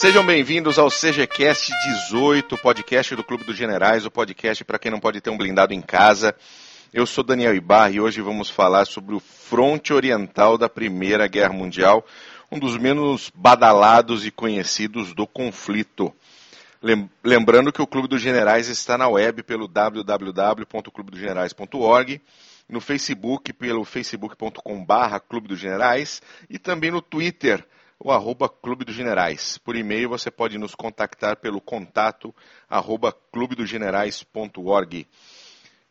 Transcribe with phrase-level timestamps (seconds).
[0.00, 1.70] Sejam bem-vindos ao CGCast
[2.08, 5.74] 18, podcast do Clube dos Generais, o podcast para quem não pode ter um blindado
[5.74, 6.34] em casa.
[6.90, 11.52] Eu sou Daniel Ibar e hoje vamos falar sobre o fronte oriental da Primeira Guerra
[11.52, 12.02] Mundial,
[12.50, 16.10] um dos menos badalados e conhecidos do conflito.
[17.22, 22.22] Lembrando que o Clube dos Generais está na web pelo www.clubedogenerais.org,
[22.66, 27.62] no Facebook pelo facebook.com.br Clube dos Generais e também no Twitter,
[28.02, 29.58] o arroba Clube dos Generais.
[29.58, 32.34] Por e-mail você pode nos contactar pelo contato
[32.68, 35.06] arroba clubedogenerais.org.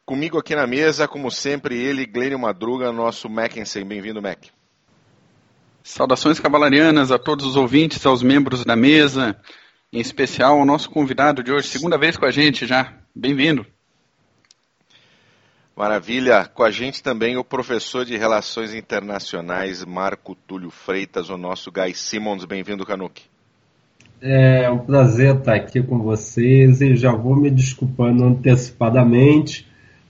[0.06, 3.86] Comigo aqui na mesa, como sempre, ele, Glênio Madruga, nosso Mackensen.
[3.86, 4.46] Bem-vindo, Mac.
[5.84, 9.40] Saudações cavalarianas a todos os ouvintes, aos membros da mesa,
[9.94, 12.92] em especial ao nosso convidado de hoje, segunda vez com a gente já.
[13.16, 13.66] Bem-vindo.
[15.80, 16.44] Maravilha.
[16.54, 21.94] Com a gente também o professor de Relações Internacionais, Marco Túlio Freitas, o nosso Guy
[21.96, 22.44] Simmons.
[22.44, 23.22] Bem-vindo, Canuck.
[24.22, 29.66] É um prazer estar aqui com vocês e já vou me desculpando antecipadamente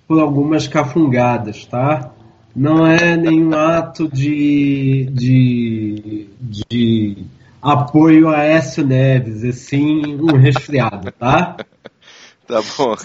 [0.07, 2.13] por algumas cafungadas, tá?
[2.55, 7.25] Não é nenhum ato de, de, de
[7.61, 11.57] apoio a Écio Neves, e sim um resfriado, tá?
[12.47, 12.95] tá bom,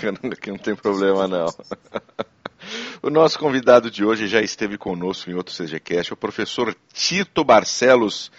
[0.40, 1.48] que não tem problema não.
[3.04, 8.32] O nosso convidado de hoje já esteve conosco em outro CGCast, o professor Tito Barcelos.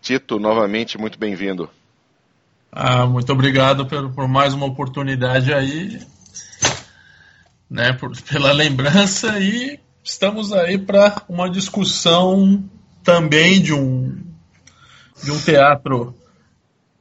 [0.00, 1.68] Tito, novamente, muito bem-vindo.
[2.70, 5.98] Ah, muito obrigado por, por, mais uma oportunidade aí,
[7.68, 12.62] né, por, pela lembrança e estamos aí para uma discussão
[13.02, 14.22] também de um,
[15.20, 16.14] de um teatro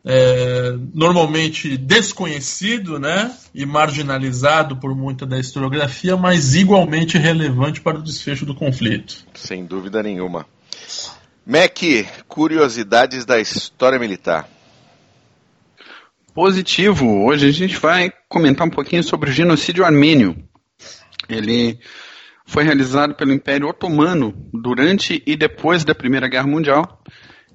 [0.03, 8.03] é, normalmente desconhecido né, e marginalizado por muita da historiografia, mas igualmente relevante para o
[8.03, 9.25] desfecho do conflito.
[9.33, 10.45] Sem dúvida nenhuma.
[11.45, 11.79] Mac,
[12.27, 14.47] curiosidades da história militar.
[16.33, 17.25] Positivo.
[17.25, 20.35] Hoje a gente vai comentar um pouquinho sobre o genocídio armênio.
[21.27, 21.77] Ele
[22.45, 27.01] foi realizado pelo Império Otomano durante e depois da Primeira Guerra Mundial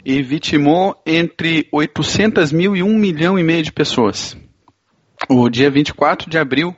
[0.06, 4.36] e vitimou entre 800 mil e 1 milhão e meio de pessoas.
[5.28, 6.76] O dia 24 de abril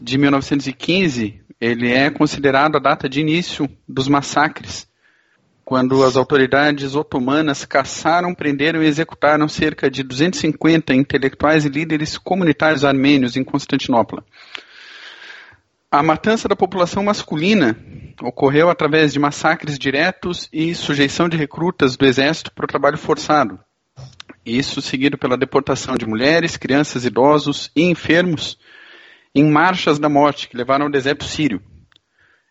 [0.00, 4.88] de 1915, ele é considerado a data de início dos massacres,
[5.64, 12.84] quando as autoridades otomanas caçaram, prenderam e executaram cerca de 250 intelectuais e líderes comunitários
[12.84, 14.24] armênios em Constantinopla.
[15.94, 17.76] A matança da população masculina
[18.22, 23.60] ocorreu através de massacres diretos e sujeição de recrutas do exército para o trabalho forçado.
[24.42, 28.58] Isso seguido pela deportação de mulheres, crianças, idosos e enfermos
[29.34, 31.60] em marchas da morte que levaram ao deserto sírio.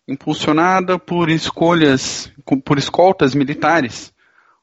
[0.07, 2.31] Impulsionada por escolhas,
[2.63, 4.13] por escoltas militares,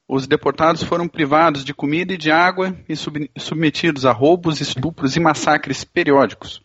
[0.07, 2.95] os deportados foram privados de comida e de água e
[3.41, 6.63] submetidos a roubos, estupros e massacres periódicos.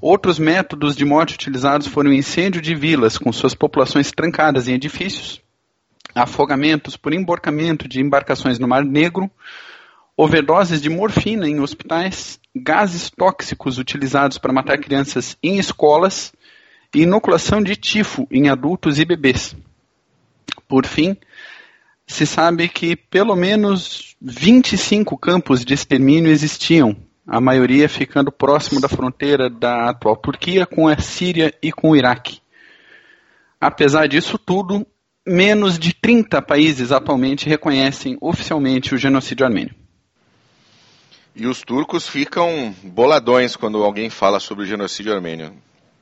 [0.00, 4.74] Outros métodos de morte utilizados foram o incêndio de vilas com suas populações trancadas em
[4.74, 5.42] edifícios,
[6.14, 9.28] afogamentos por emborcamento de embarcações no Mar Negro,
[10.16, 16.32] overdoses de morfina em hospitais, gases tóxicos utilizados para matar crianças em escolas
[16.94, 19.56] e inoculação de tifo em adultos e bebês.
[20.68, 21.16] Por fim,
[22.06, 26.96] se sabe que pelo menos 25 campos de extermínio existiam
[27.28, 31.96] a maioria ficando próximo da fronteira da atual Turquia com a Síria e com o
[31.96, 32.40] Iraque.
[33.60, 34.86] Apesar disso tudo,
[35.26, 39.74] menos de 30 países atualmente reconhecem oficialmente o genocídio armênio.
[41.36, 45.52] E os turcos ficam boladões quando alguém fala sobre o genocídio armênio.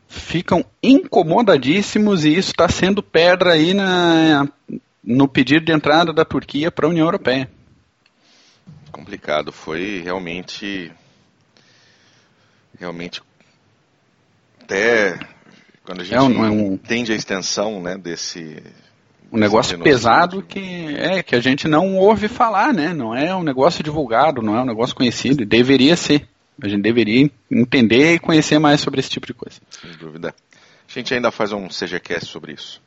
[0.09, 4.49] Ficam incomodadíssimos e isso está sendo pedra aí na,
[5.03, 7.51] no pedido de entrada da Turquia para a União Europeia.
[8.93, 10.93] Complicado, foi realmente
[12.79, 13.23] realmente
[14.63, 15.19] até
[15.85, 18.63] quando a gente é um, é um, entende a extensão né, desse
[19.33, 22.93] um negócio pesado que é que a gente não ouve falar, né?
[22.93, 26.29] Não é um negócio divulgado, não é um negócio conhecido, e deveria ser.
[26.63, 29.61] A gente deveria entender e conhecer mais sobre esse tipo de coisa.
[29.69, 30.35] Sem dúvida.
[30.89, 32.81] A gente ainda faz um CGCast sobre isso.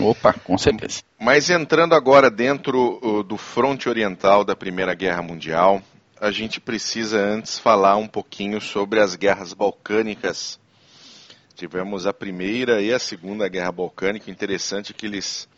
[0.00, 1.02] Opa, com certeza.
[1.18, 5.82] Mas entrando agora dentro do fronte oriental da Primeira Guerra Mundial,
[6.20, 10.60] a gente precisa antes falar um pouquinho sobre as guerras balcânicas.
[11.54, 14.30] Tivemos a primeira e a segunda guerra balcânica.
[14.30, 15.48] Interessante que eles,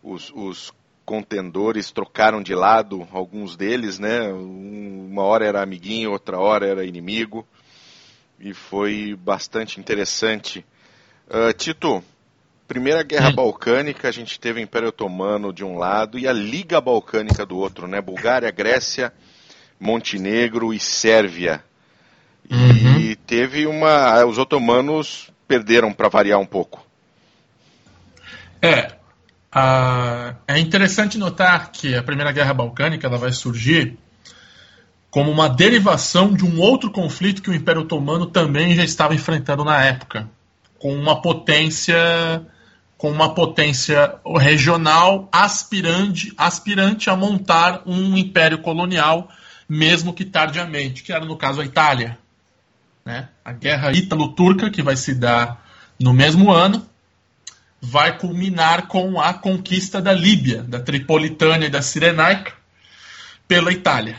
[0.00, 0.72] os, os
[1.04, 4.32] contendores trocaram de lado, alguns deles, né?
[4.32, 7.44] Uma hora era amiguinho, outra hora era inimigo.
[8.38, 10.64] E foi bastante interessante.
[11.28, 12.04] Uh, Tito,
[12.68, 13.32] Primeira Guerra.
[13.32, 17.58] Balcânica, a gente teve o Império Otomano de um lado e a Liga Balcânica do
[17.58, 18.00] outro, né?
[18.00, 19.12] Bulgária, Grécia,
[19.78, 21.62] Montenegro e Sérvia.
[22.50, 22.98] Uhum.
[22.98, 24.24] E teve uma.
[24.24, 26.84] Os otomanos perderam para variar um pouco.
[28.60, 28.92] É.
[30.48, 33.96] É interessante notar que a Primeira Guerra Balcânica ela vai surgir
[35.10, 39.64] como uma derivação de um outro conflito que o Império Otomano também já estava enfrentando
[39.64, 40.28] na época,
[40.76, 42.44] com uma potência
[42.98, 49.28] com uma potência regional aspirante, aspirante a montar um império colonial,
[49.68, 52.18] mesmo que tardiamente, que era no caso a Itália.
[53.04, 53.28] Né?
[53.44, 55.64] A guerra ítalo-turca, que vai se dar
[55.98, 56.86] no mesmo ano,
[57.80, 62.54] vai culminar com a conquista da Líbia, da Tripolitânia e da Cirenaica
[63.46, 64.16] pela Itália.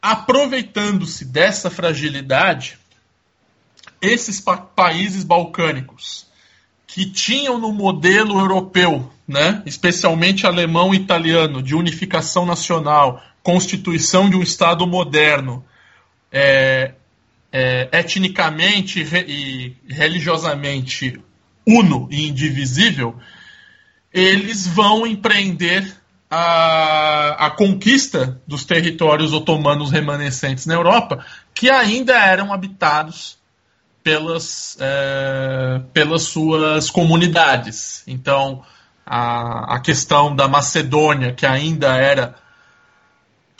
[0.00, 2.78] Aproveitando-se dessa fragilidade,
[4.00, 6.26] esses pa países balcânicos
[6.86, 14.36] que tinham no modelo europeu, né, especialmente alemão e italiano, de unificação nacional, constituição de
[14.36, 15.62] um Estado moderno,
[16.32, 16.94] é,
[17.52, 21.20] é, etnicamente e religiosamente
[21.64, 23.16] uno e indivisível,
[24.12, 25.94] eles vão empreender
[26.30, 31.24] a, a, conquista dos territórios otomanos remanescentes na Europa,
[31.54, 33.38] que ainda eram habitados
[34.02, 38.02] pelas, é, pelas suas comunidades.
[38.06, 38.64] Então,
[39.04, 42.42] a, a questão da Macedônia, que ainda era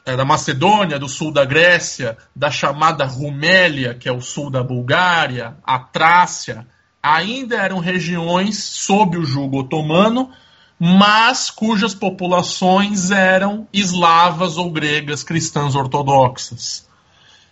[0.05, 4.63] é, da Macedônia, do sul da Grécia, da chamada Rumélia, que é o sul da
[4.63, 6.67] Bulgária, a Trácia,
[7.03, 10.31] ainda eram regiões sob o jugo otomano,
[10.79, 16.87] mas cujas populações eram eslavas ou gregas cristãs ortodoxas.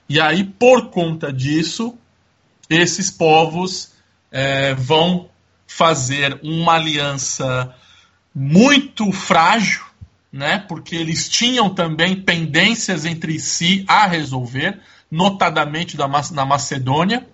[0.09, 1.97] E aí, por conta disso,
[2.69, 3.93] esses povos
[4.31, 5.31] é, vão
[5.67, 7.75] fazer uma aliança
[8.35, 9.92] muito frágil
[10.33, 10.59] né?
[10.67, 14.81] Porque eles tinham também pendências entre si a resolver,
[15.11, 17.29] notadamente da, na Macedônia.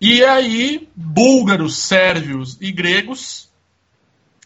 [0.00, 3.48] E aí, búlgaros, sérvios e gregos,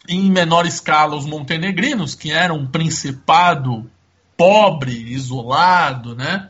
[0.07, 3.89] em menor escala os montenegrinos, que eram um principado
[4.37, 6.49] pobre, isolado, né?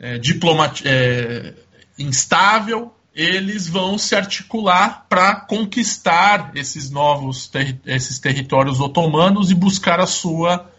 [0.00, 1.54] É, diplomat, é,
[1.98, 9.98] instável, eles vão se articular para conquistar esses novos ter esses territórios otomanos e buscar
[9.98, 10.70] a sua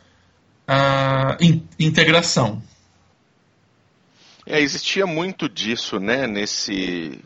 [0.65, 2.63] uh, in integração.
[4.45, 7.19] É, existia muito disso, né, nesse,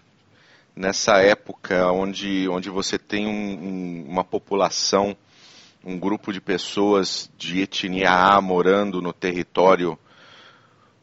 [0.75, 5.15] nessa época onde, onde você tem um, um, uma população,
[5.86, 9.95] um grupo de pessoas de etnia A morando no território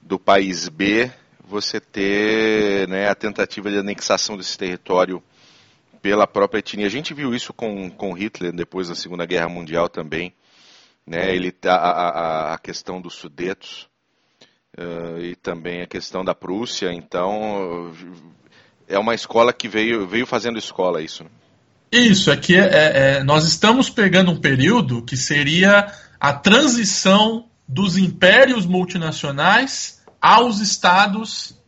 [0.03, 1.13] do país B
[1.51, 5.23] você ter né, a tentativa de anexação desse território
[6.01, 6.87] pela própria etnia.
[6.87, 10.33] A gente viu isso com, com Hitler depois da Segunda Guerra Mundial também.
[11.07, 13.89] Né, ele tá, a, a, a questão dos Sudetos
[14.79, 16.93] uh, e também a questão da Prússia.
[16.93, 17.93] Então,
[18.87, 21.25] é uma escola que veio, veio fazendo escola isso.
[21.25, 21.31] Né?
[21.91, 22.69] Isso, é que é,
[23.17, 31.59] é, nós estamos pegando um período que seria a transição dos impérios multinacionais aos estados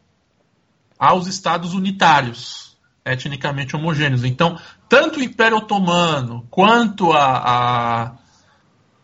[0.98, 4.22] aos estados unitários, etnicamente homogêneos.
[4.22, 4.56] Então,
[4.88, 8.12] tanto o Império Otomano quanto a, a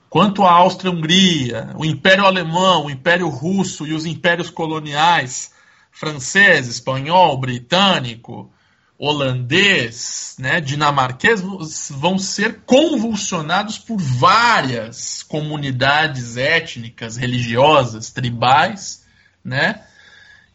[0.08, 5.52] quanto a Áustria-Hungria, o Império Alemão, o Império Russo e os impérios coloniais
[5.90, 8.49] francês, espanhol, britânico,
[8.96, 11.42] holandês, né, dinamarquês
[11.90, 19.07] vão ser convulsionados por várias comunidades étnicas, religiosas, tribais
[19.49, 19.83] né?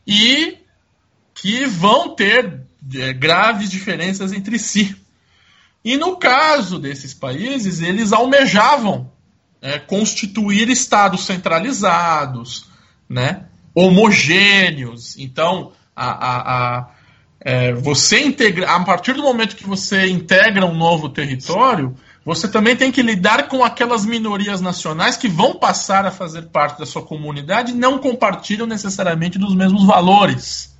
[0.08, 0.58] E
[1.34, 2.62] que vão ter
[2.96, 4.96] é, graves diferenças entre si.
[5.84, 9.12] E no caso desses países, eles almejavam
[9.62, 12.68] é, constituir estados centralizados,
[13.10, 13.48] né?
[13.76, 15.18] homogêneos.
[15.18, 16.90] Então, a, a, a
[17.42, 22.76] é, você integra, a partir do momento que você integra um novo território, você também
[22.76, 27.02] tem que lidar com aquelas minorias nacionais que vão passar a fazer parte da sua
[27.02, 30.74] comunidade e não compartilham necessariamente dos mesmos valores.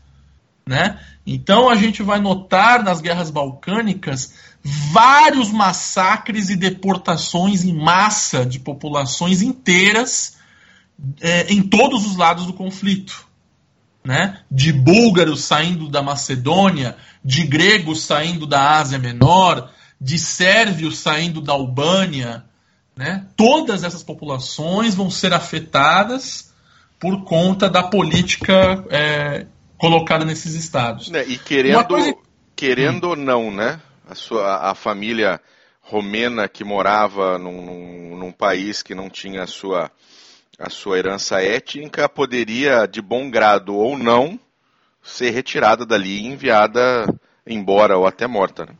[0.66, 0.98] Né?
[1.28, 4.34] Então a gente vai notar nas guerras balcânicas
[4.64, 10.38] vários massacres e deportações em massa de populações inteiras
[11.20, 13.28] é, em todos os lados do conflito.
[14.02, 14.40] Né?
[14.50, 19.70] De búlgaros saindo da Macedônia, de gregos saindo da Ásia Menor,
[20.04, 22.44] de sérvios saindo da Albânia,
[22.94, 23.26] né?
[23.38, 26.54] todas essas populações vão ser afetadas
[27.00, 29.46] por conta da política é,
[29.78, 31.10] colocada nesses estados.
[31.14, 32.14] É, e querendo, coisa...
[32.54, 33.10] querendo hum.
[33.12, 33.80] ou não, né?
[34.06, 35.40] A, sua, a família
[35.82, 39.90] romena que morava num, num, num país que não tinha a sua
[40.60, 44.40] a sua herança étnica poderia, de bom grado ou não,
[45.02, 47.08] ser retirada dali e enviada
[47.48, 48.66] embora ou até morta.
[48.66, 48.76] Né?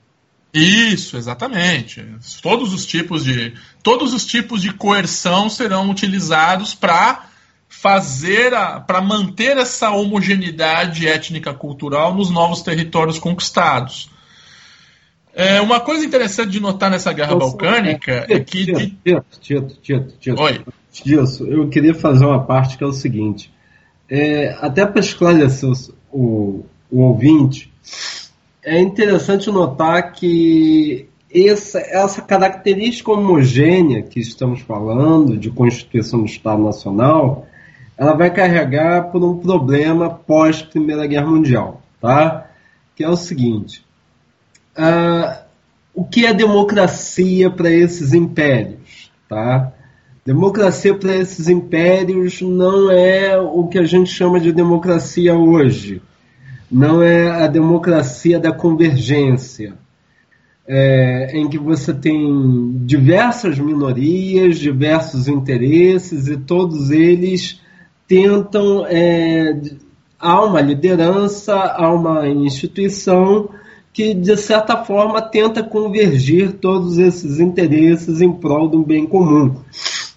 [0.54, 2.06] Isso, exatamente.
[2.42, 7.26] Todos os tipos de todos os tipos de coerção serão utilizados para
[7.68, 8.52] fazer
[8.86, 14.12] para manter essa homogeneidade étnica cultural nos novos territórios conquistados.
[15.36, 18.66] É, uma coisa interessante de notar nessa guerra balcânica é, que.
[18.66, 20.42] Tito, Tito, Tito, Tito.
[20.42, 20.64] Oi.
[21.04, 23.52] Disso, eu queria fazer uma parte que é o seguinte.
[24.08, 25.72] É, até para esclarecer
[26.12, 27.74] o, o ouvinte,
[28.66, 36.64] é interessante notar que essa, essa característica homogênea que estamos falando, de constituição do Estado
[36.64, 37.48] Nacional,
[37.98, 42.50] ela vai carregar por um problema pós Primeira Guerra Mundial, tá?
[42.96, 43.84] Que é o seguinte:
[44.78, 45.44] uh,
[45.94, 49.72] o que é democracia para esses impérios, tá?
[50.26, 56.02] Democracia para esses impérios não é o que a gente chama de democracia hoje.
[56.74, 59.76] Não é a democracia da convergência,
[60.68, 67.62] é, em que você tem diversas minorias, diversos interesses e todos eles
[68.08, 68.88] tentam.
[68.88, 69.62] É,
[70.18, 73.50] há uma liderança, há uma instituição
[73.94, 79.58] que, de certa forma, tenta convergir todos esses interesses em prol do bem comum.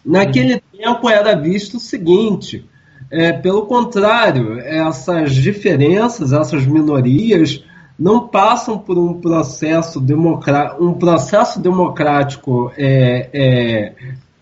[0.03, 0.61] Naquele uhum.
[0.79, 2.65] tempo era visto o seguinte:
[3.11, 7.65] é, pelo contrário, essas diferenças, essas minorias,
[7.99, 13.93] não passam por um processo, democrático, um processo democrático é, é,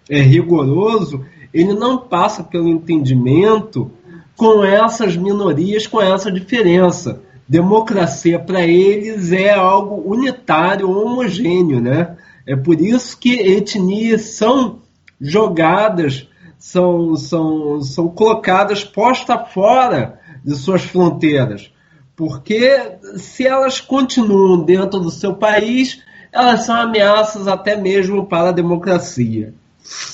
[0.09, 3.91] é rigoroso, ele não passa pelo entendimento
[4.37, 7.23] com essas minorias, com essa diferença.
[7.47, 12.17] Democracia para eles é algo unitário, homogêneo, né?
[12.47, 14.81] É por isso que etnias são
[15.21, 16.29] jogadas,
[16.65, 21.71] são, são, são colocadas posta fora de suas fronteiras.
[22.17, 26.03] Porque se elas continuam dentro do seu país,
[26.33, 29.53] elas são ameaças até mesmo para a democracia.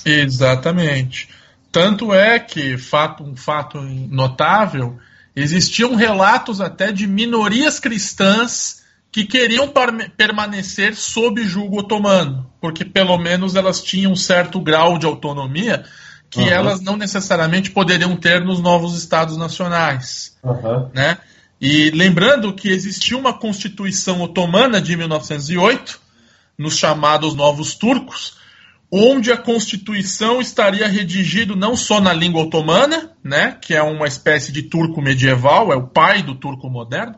[0.04, 1.28] Exatamente.
[1.70, 4.98] Tanto é que, fato, um fato notável,
[5.36, 9.72] existiam relatos até de minorias cristãs que queriam
[10.16, 15.84] permanecer sob julgo otomano, porque pelo menos elas tinham um certo grau de autonomia
[16.30, 16.48] que uhum.
[16.48, 20.38] elas não necessariamente poderiam ter nos novos estados nacionais.
[20.42, 20.88] Uhum.
[20.94, 21.18] Né?
[21.60, 26.00] E lembrando que existia uma constituição otomana de 1908,
[26.56, 28.38] nos chamados Novos Turcos,
[28.90, 34.52] onde a constituição estaria redigida não só na língua otomana, né, que é uma espécie
[34.52, 37.14] de turco medieval, é o pai do turco moderno,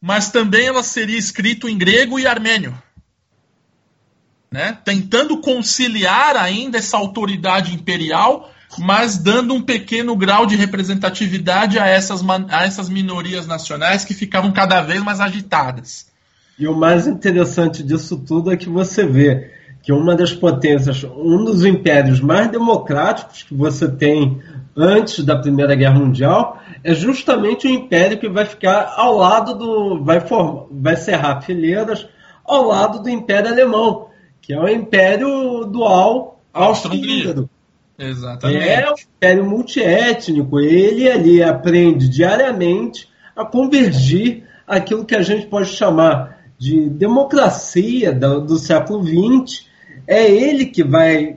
[0.00, 2.76] mas também ela seria escrito em grego e armênio,
[4.52, 11.86] né, tentando conciliar ainda essa autoridade imperial, mas dando um pequeno grau de representatividade a
[11.86, 16.06] essas, a essas minorias nacionais que ficavam cada vez mais agitadas.
[16.58, 19.50] E o mais interessante disso tudo é que você vê
[19.82, 24.42] que uma das potências, um dos impérios mais democráticos que você tem
[24.76, 30.04] antes da Primeira Guerra Mundial, é justamente o império que vai ficar ao lado do.
[30.04, 32.06] vai, formar, vai cerrar fileiras
[32.44, 34.09] ao lado do Império Alemão,
[34.40, 37.48] que é o Império Dual Austro-Húngaro.
[37.98, 38.68] Exatamente.
[38.68, 40.58] É um império multiétnico.
[40.58, 48.40] Ele ali aprende diariamente a convergir aquilo que a gente pode chamar de democracia do,
[48.40, 49.66] do século XX
[50.06, 51.36] é ele que vai,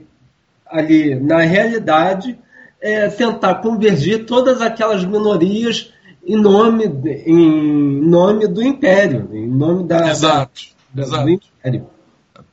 [0.66, 2.38] ali, na realidade,
[2.80, 5.92] é, tentar convergir todas aquelas minorias
[6.26, 6.86] em nome,
[7.26, 11.24] em nome do império, em nome da, exato, da, exato.
[11.24, 11.86] do império.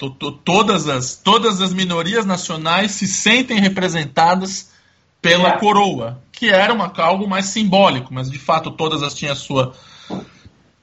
[0.09, 4.71] Todas as, todas as minorias nacionais se sentem representadas
[5.21, 5.57] pela é.
[5.57, 9.73] coroa, que era uma, algo mais simbólico, mas de fato todas as tinham a sua,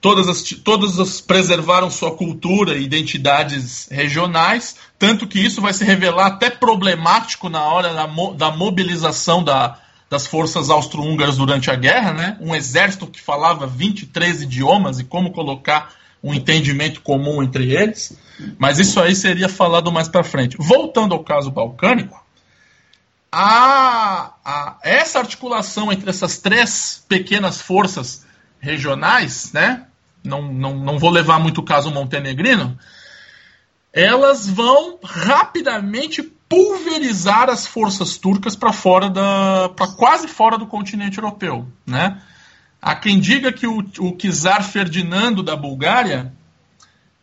[0.01, 5.85] todas as, todas as preservaram sua cultura e identidades regionais, tanto que isso vai se
[5.85, 8.07] revelar até problemático na hora da,
[8.37, 12.37] da mobilização da, das forças austro-húngaras durante a guerra, né?
[12.41, 18.19] Um exército que falava 23 idiomas e como colocar um entendimento comum entre eles.
[18.59, 20.57] Mas isso aí seria falado mais para frente.
[20.59, 22.23] Voltando ao caso balcânico,
[23.31, 28.27] a, a, essa articulação entre essas três pequenas forças
[28.61, 29.87] regionais, né?
[30.25, 32.79] Não, não, não vou levar muito o caso montenegrino,
[33.93, 41.19] elas vão rapidamente pulverizar as forças turcas para fora da para quase fora do continente
[41.19, 42.21] europeu, né?
[42.81, 46.33] Há quem diga que o, czar Ferdinando da Bulgária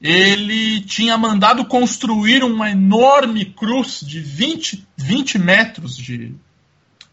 [0.01, 6.35] ele tinha mandado construir uma enorme cruz de 20, 20 metros de,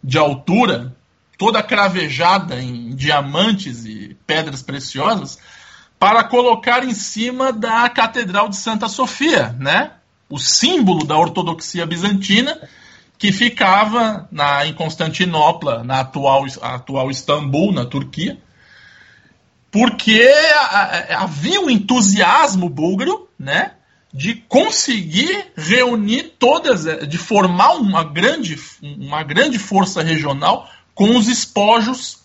[0.03, 0.95] de altura,
[1.39, 5.39] toda cravejada em diamantes e pedras preciosas,
[5.99, 9.93] para colocar em cima da Catedral de Santa Sofia, né?
[10.29, 12.59] O símbolo da ortodoxia bizantina,
[13.23, 18.37] que ficava na, em Constantinopla, na atual, atual Istambul, na Turquia
[19.71, 20.29] porque
[21.09, 23.75] havia um entusiasmo búlgaro, né,
[24.13, 31.29] de conseguir reunir todas, eh, de formar uma grande, uma grande força regional com os
[31.29, 32.25] espojos,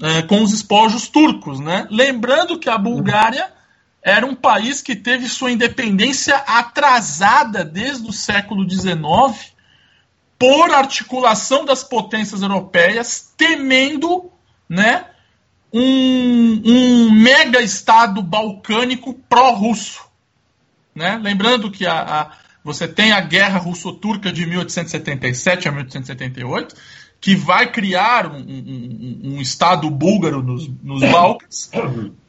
[0.00, 1.86] é, com os espojos turcos, né?
[1.90, 3.52] Lembrando que a Bulgária
[4.02, 9.56] era um país que teve sua independência atrasada desde o século XIX
[10.38, 14.30] por articulação das potências europeias, temendo,
[14.68, 15.06] né?
[15.72, 20.06] um, um mega estado balcânico pró-russo.
[20.94, 21.18] Né?
[21.22, 26.74] Lembrando que a, a, você tem a guerra russo-turca de 1877 a 1878,
[27.20, 31.70] que vai criar um, um, um estado búlgaro nos, nos Balcãs,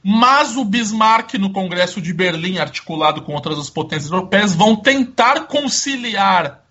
[0.04, 5.42] mas o Bismarck, no Congresso de Berlim, articulado com outras as potências europeias, vão tentar
[5.42, 6.66] conciliar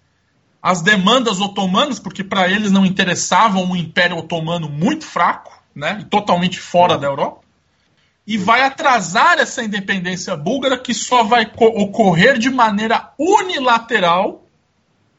[0.62, 6.58] as demandas otomanas, porque para eles não interessava um Império Otomano muito fraco, né, totalmente
[6.58, 7.40] fora da Europa,
[8.26, 14.44] e vai atrasar essa independência búlgara que só vai ocorrer de maneira unilateral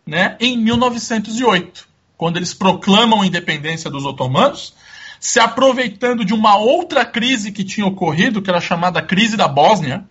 [0.06, 4.76] né, em 1908, quando eles proclamam a independência dos otomanos,
[5.20, 10.06] se aproveitando de uma outra crise que tinha ocorrido, que era chamada crise da Bósnia,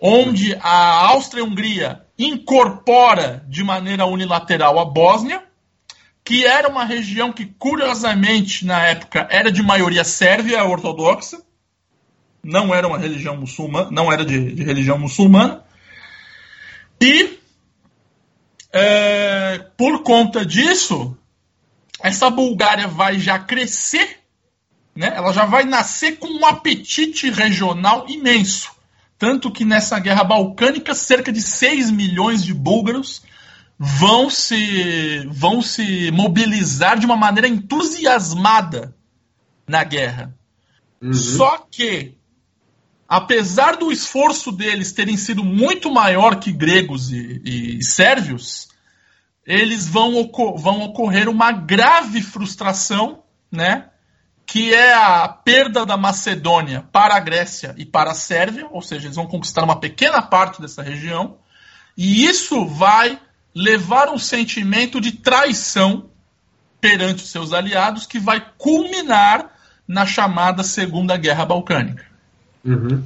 [0.00, 5.42] onde a Áustria-Hungria incorpora de maneira unilateral a Bósnia,
[6.24, 11.40] que era uma região que, curiosamente, na época, era de maioria sérvia ortodoxa,
[12.42, 15.64] não era uma religião muçulmana, não era de, de religião muçulmana,
[17.00, 17.38] e
[18.72, 21.16] é, por conta disso,
[22.00, 24.18] essa Bulgária vai já crescer,
[24.94, 25.12] né?
[25.14, 28.77] ela já vai nascer com um apetite regional imenso.
[29.18, 33.22] Tanto que nessa guerra balcânica, cerca de 6 milhões de búlgaros
[33.76, 38.94] vão se, vão se mobilizar de uma maneira entusiasmada
[39.66, 40.34] na guerra.
[41.02, 41.12] Uhum.
[41.12, 42.14] Só que,
[43.08, 48.68] apesar do esforço deles terem sido muito maior que gregos e, e sérvios,
[49.44, 53.90] eles vão, vão ocorrer uma grave frustração, né?
[54.48, 59.06] Que é a perda da Macedônia para a Grécia e para a Sérvia, ou seja,
[59.06, 61.36] eles vão conquistar uma pequena parte dessa região,
[61.96, 63.20] e isso vai
[63.54, 66.08] levar um sentimento de traição
[66.80, 69.50] perante os seus aliados que vai culminar
[69.86, 72.04] na chamada Segunda Guerra Balcânica.
[72.64, 73.02] Uhum.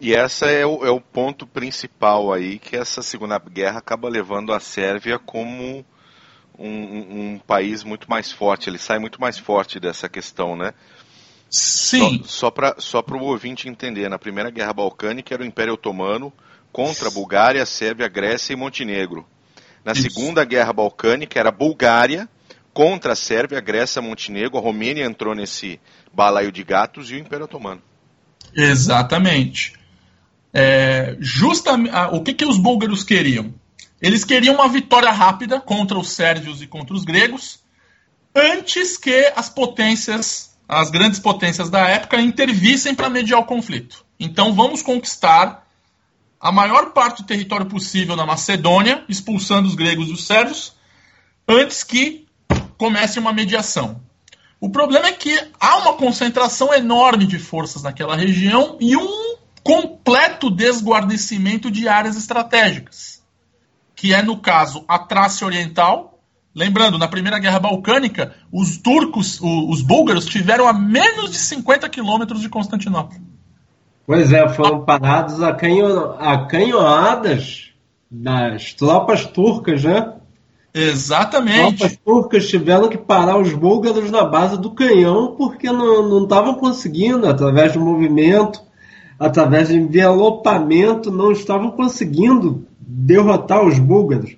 [0.00, 4.52] E esse é o, é o, ponto principal aí, que essa Segunda Guerra acaba levando
[4.52, 5.84] a Sérvia como
[6.58, 8.68] um, um país muito mais forte.
[8.68, 10.72] Ele sai muito mais forte dessa questão, né?
[11.50, 12.22] Sim.
[12.24, 16.32] Só, só para o ouvinte entender, na Primeira Guerra Balcânica era o Império Otomano
[16.72, 19.26] contra a Bulgária, Sérvia, Grécia e Montenegro.
[19.84, 20.02] Na Isso.
[20.02, 22.28] Segunda Guerra Balcânica era a Bulgária
[22.74, 25.80] contra a Sérvia, Grécia, Montenegro, a Romênia entrou nesse
[26.12, 27.82] balaio de gatos e o Império Otomano.
[28.54, 29.72] Exatamente.
[30.52, 33.52] É, justamente, o que, que os búlgaros queriam?
[34.00, 37.60] Eles queriam uma vitória rápida contra os sérvios e contra os gregos,
[38.34, 44.04] antes que as potências, as grandes potências da época, intervissem para mediar o conflito.
[44.18, 45.66] Então vamos conquistar
[46.40, 50.74] a maior parte do território possível na Macedônia, expulsando os gregos e os sérvios,
[51.48, 52.26] antes que
[52.76, 54.00] comece uma mediação.
[54.60, 60.50] O problema é que há uma concentração enorme de forças naquela região e um completo
[60.50, 63.17] desguarnecimento de áreas estratégicas,
[63.98, 66.20] que é, no caso, a Trácia Oriental.
[66.54, 72.40] Lembrando, na Primeira Guerra Balcânica, os turcos, os búlgaros, tiveram a menos de 50 quilômetros
[72.40, 73.18] de Constantinopla.
[74.06, 77.72] Pois é, foram parados a, canho, a canhoadas
[78.08, 80.14] das tropas turcas, né?
[80.72, 81.84] Exatamente.
[81.84, 86.54] As tropas turcas tiveram que parar os búlgaros na base do canhão porque não estavam
[86.54, 88.62] conseguindo, através do movimento,
[89.18, 94.34] através de envelopamento, não estavam conseguindo derrotar os búlgaros.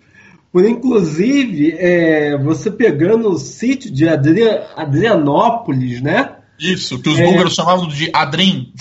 [0.52, 6.36] Por inclusive, é, você pegando o sítio de Adrianópolis, né?
[6.58, 8.72] Isso, que os é, búlgaros chamavam de Adrim.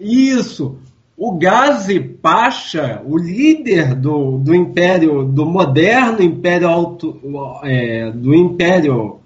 [0.00, 0.78] Isso.
[1.16, 7.20] O Gazi Pasha, o líder do, do império, do moderno império alto,
[7.62, 9.20] é, do império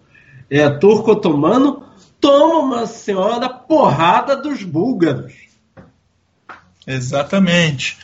[0.50, 1.82] é, turco-otomano,
[2.20, 5.32] toma uma senhora porrada dos búlgaros.
[6.86, 7.96] Exatamente.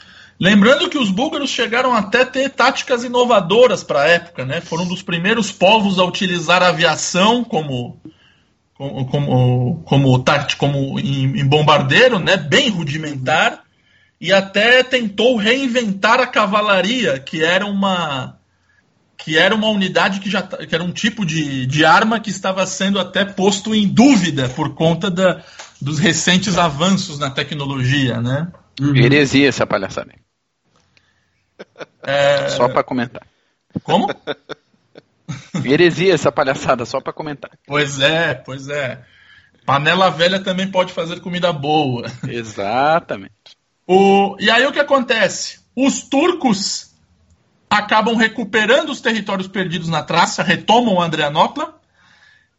[0.42, 4.60] Lembrando que os búlgaros chegaram até a ter táticas inovadoras para a época, né?
[4.60, 8.00] Foram dos primeiros povos a utilizar a aviação como
[8.74, 10.24] como como, como,
[10.58, 12.36] como em, em bombardeiro, né?
[12.36, 13.62] Bem rudimentar
[14.20, 18.36] e até tentou reinventar a cavalaria, que era uma
[19.16, 22.66] que era uma unidade que já que era um tipo de, de arma que estava
[22.66, 25.40] sendo até posto em dúvida por conta da,
[25.80, 28.48] dos recentes avanços na tecnologia, né?
[28.80, 28.96] Uhum.
[28.96, 30.12] Heresia essa palhaçada.
[32.02, 32.48] É...
[32.50, 33.26] Só para comentar.
[33.82, 34.08] Como?
[35.64, 37.50] Heresia essa palhaçada, só para comentar.
[37.66, 39.02] Pois é, pois é.
[39.64, 42.10] Panela velha também pode fazer comida boa.
[42.28, 43.56] Exatamente.
[43.86, 44.36] O...
[44.40, 45.60] E aí o que acontece?
[45.76, 46.92] Os turcos
[47.70, 51.80] acabam recuperando os territórios perdidos na Trácia, retomam Andrianópla,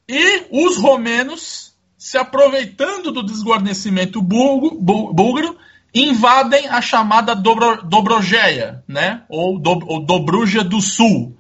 [0.08, 5.58] e os romenos, se aproveitando do desguarnecimento búlgaro,
[5.94, 9.24] invadem a chamada Dobro, Dobrogeia, né?
[9.30, 11.38] ou, do, ou Dobruja do Sul,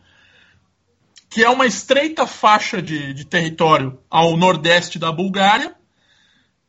[1.29, 5.75] que é uma estreita faixa de, de território ao nordeste da Bulgária,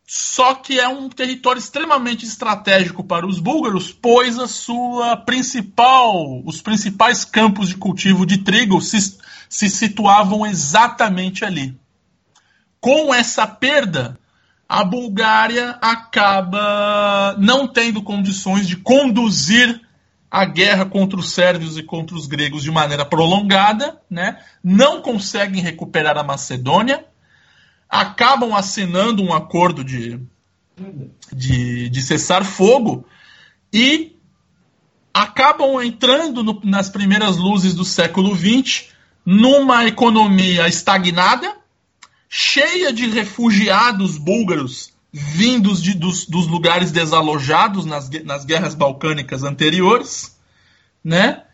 [0.06, 6.60] só que é um território extremamente estratégico para os búlgaros, pois a sua principal, os
[6.60, 9.18] principais campos de cultivo de trigo se,
[9.48, 11.78] se situavam exatamente ali.
[12.80, 14.18] Com essa perda,
[14.74, 19.80] a Bulgária acaba não tendo condições de conduzir
[20.28, 24.37] a guerra contra os sérvios e contra os gregos de maneira prolongada, né?
[24.64, 27.04] não conseguem recuperar a Macedônia,
[27.88, 30.18] acabam assinando um acordo de,
[31.32, 33.06] de, de cessar fogo
[33.72, 34.16] e
[35.12, 38.88] acabam entrando no, nas primeiras luzes do século XX
[39.24, 41.63] numa economia estagnada,
[42.36, 50.36] cheia de refugiados búlgaros vindos de, dos, dos, lugares desalojados nas, nas guerras balcânicas anteriores,
[51.04, 51.44] né?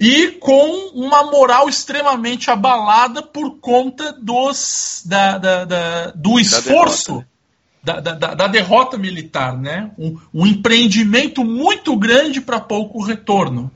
[0.00, 7.22] E com uma moral extremamente abalada por conta dos, da, da, da do esforço
[7.84, 9.90] da derrota, da, derrota militar, né?
[9.98, 13.70] Um, um empreendimento muito grande para pouco retorno.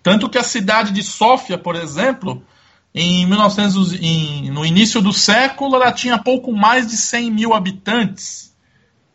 [0.00, 2.40] Tanto que a cidade de Sófia, por exemplo,
[2.98, 8.56] em 1900, em, no início do século, ela tinha pouco mais de 100 mil habitantes.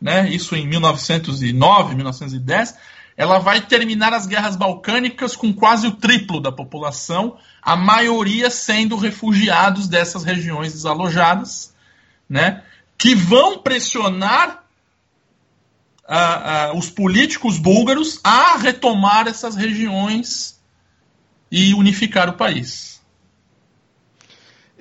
[0.00, 0.30] Né?
[0.30, 2.76] Isso em 1909, 1910.
[3.16, 8.94] Ela vai terminar as guerras balcânicas com quase o triplo da população, a maioria sendo
[8.94, 11.74] refugiados dessas regiões desalojadas,
[12.28, 12.62] né?
[12.96, 14.62] que vão pressionar
[16.04, 20.62] uh, uh, os políticos búlgaros a retomar essas regiões
[21.50, 22.91] e unificar o país.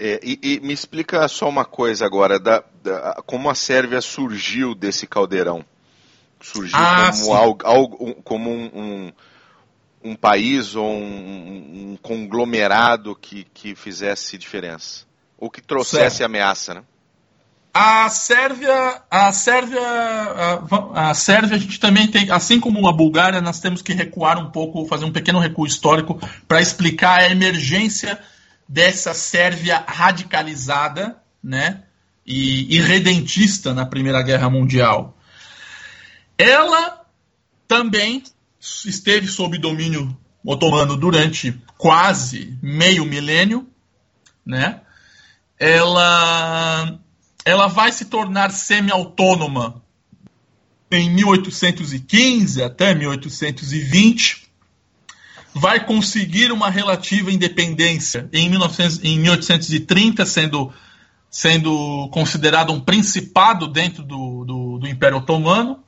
[0.03, 4.73] É, e, e, me explica só uma coisa agora, da, da, como a Sérvia surgiu
[4.73, 5.63] desse caldeirão?
[6.39, 9.11] Surgiu ah, como, algo, algo, como um, um,
[10.03, 15.05] um, país ou um, um, conglomerado que, que fizesse diferença?
[15.37, 16.31] Ou que trouxesse certo.
[16.31, 16.83] ameaça, né?
[17.71, 23.39] A Sérvia, a Sérvia, a, a, Sérvia, a gente também tem, assim como a Bulgária,
[23.39, 28.19] nós temos que recuar um pouco, fazer um pequeno recuo histórico para explicar a emergência
[28.71, 31.83] dessa Sérvia radicalizada, né,
[32.25, 35.17] e irredentista na Primeira Guerra Mundial.
[36.37, 37.05] Ela
[37.67, 38.23] também
[38.61, 43.67] esteve sob domínio otomano durante quase meio milênio,
[44.45, 44.79] né?
[45.59, 46.97] Ela
[47.43, 49.83] ela vai se tornar semi-autônoma
[50.89, 54.50] em 1815 até 1820
[55.53, 60.73] vai conseguir uma relativa independência em, 1900, em 1830, sendo,
[61.29, 65.83] sendo considerado um principado dentro do, do, do Império Otomano,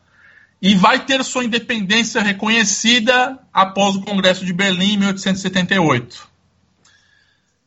[0.62, 6.28] e vai ter sua independência reconhecida após o Congresso de Berlim em 1878.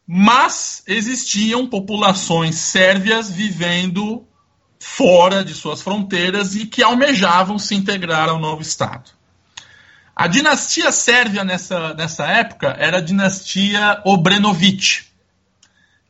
[0.06, 4.26] Mas existiam populações sérvias vivendo
[4.78, 9.10] fora de suas fronteiras e que almejavam se integrar ao novo Estado.
[10.16, 15.04] A dinastia sérvia nessa, nessa época era a dinastia Obrenović,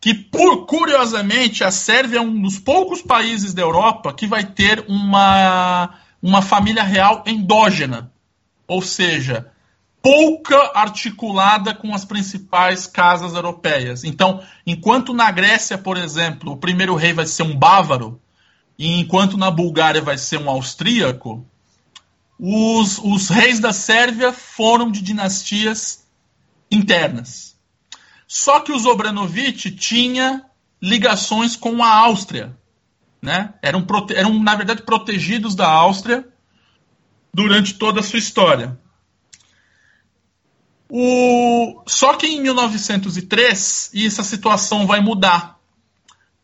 [0.01, 4.85] que, por curiosamente, a Sérvia é um dos poucos países da Europa que vai ter
[4.87, 8.13] uma, uma família real endógena,
[8.69, 9.51] ou seja,
[10.01, 14.05] pouca articulada com as principais casas europeias.
[14.05, 18.21] Então, enquanto na Grécia, por exemplo, o primeiro rei vai ser um bávaro,
[18.79, 21.45] e enquanto na Bulgária vai ser um austríaco,
[22.39, 26.07] os, os reis da Sérvia foram de dinastias
[26.71, 27.57] internas.
[28.29, 30.45] Só que os Obranovic tinha
[30.83, 32.57] ligações com a Áustria.
[33.23, 33.55] Né?
[33.63, 36.29] Eram, eram, na verdade, protegidos da Áustria
[37.33, 38.79] durante toda a sua história.
[40.89, 41.83] O...
[41.87, 45.56] Só que em 1903 essa situação vai mudar,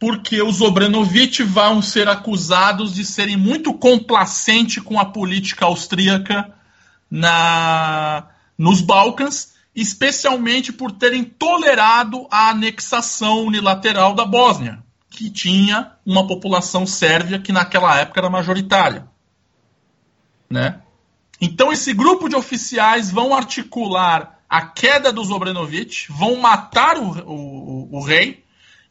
[0.03, 6.53] porque os Obranovich vão ser acusados de serem muito complacentes com a política austríaca
[7.09, 8.27] na...
[8.59, 16.85] nos Balcãs, especialmente por terem tolerado a anexação unilateral da Bósnia, que tinha uma população
[16.85, 19.07] sérvia que naquela época era majoritária.
[20.51, 20.81] Né?
[21.41, 27.99] Então, esse grupo de oficiais vão articular a queda dos Obranovich, vão matar o, o,
[27.99, 28.42] o, rei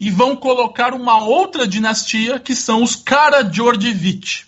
[0.01, 4.47] e vão colocar uma outra dinastia, que são os Karadziordzevich,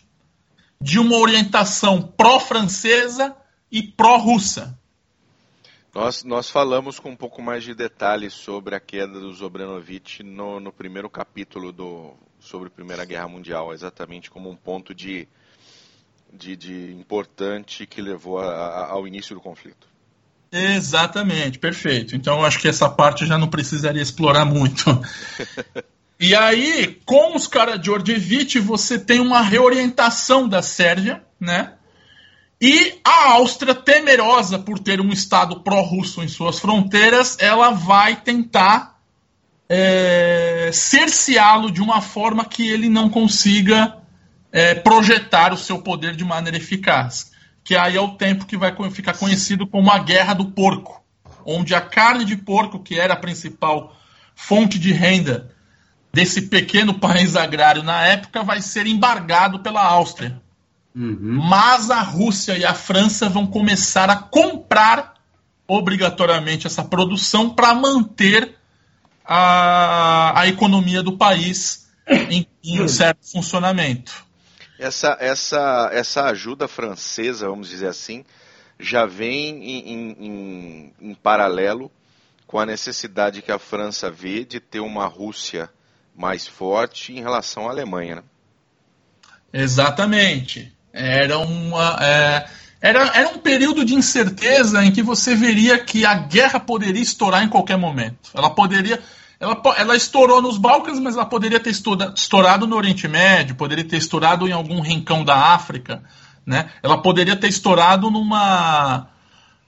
[0.81, 3.37] de uma orientação pró-francesa
[3.71, 4.75] e pró-russa.
[5.93, 10.59] Nós, nós falamos com um pouco mais de detalhes sobre a queda dos Obranovich no,
[10.59, 15.27] no primeiro capítulo do, sobre a Primeira Guerra Mundial, exatamente como um ponto de
[16.33, 19.87] de, de importante que levou a, a, ao início do conflito.
[20.53, 22.15] Exatamente, perfeito.
[22.15, 25.01] Então acho que essa parte já não precisaria explorar muito.
[26.19, 31.73] e aí, com os caras de Ordevich, você tem uma reorientação da Sérvia, né?
[32.61, 38.99] E a Áustria, temerosa por ter um Estado pró-russo em suas fronteiras, ela vai tentar
[39.67, 43.97] é, cerceá-lo de uma forma que ele não consiga
[44.51, 47.32] é, projetar o seu poder de maneira eficaz.
[47.63, 51.03] Que aí é o tempo que vai ficar conhecido como a Guerra do Porco,
[51.45, 53.95] onde a carne de porco, que era a principal
[54.35, 55.51] fonte de renda
[56.11, 60.41] desse pequeno país agrário na época, vai ser embargado pela Áustria.
[60.95, 61.39] Uhum.
[61.49, 65.15] Mas a Rússia e a França vão começar a comprar
[65.67, 68.55] obrigatoriamente essa produção para manter
[69.25, 71.87] a, a economia do país
[72.29, 74.25] em, em certo funcionamento.
[74.83, 78.25] Essa, essa, essa ajuda francesa, vamos dizer assim,
[78.77, 81.89] já vem em, em, em, paralelo
[82.45, 85.69] com a necessidade que a França vê de ter uma Rússia
[86.13, 88.17] mais forte em relação à Alemanha.
[88.17, 88.23] Né?
[89.53, 90.75] Exatamente.
[90.91, 92.49] Era, uma, é,
[92.81, 97.41] era, era um período de incerteza em que você veria que a guerra poderia estourar
[97.41, 98.31] em qualquer momento.
[98.33, 99.01] Ela poderia
[99.43, 103.97] ela, ela estourou nos Balcãs, mas ela poderia ter estourado no Oriente Médio, poderia ter
[103.97, 106.01] estourado em algum rincão da África,
[106.45, 106.69] né?
[106.81, 109.07] Ela poderia ter estourado numa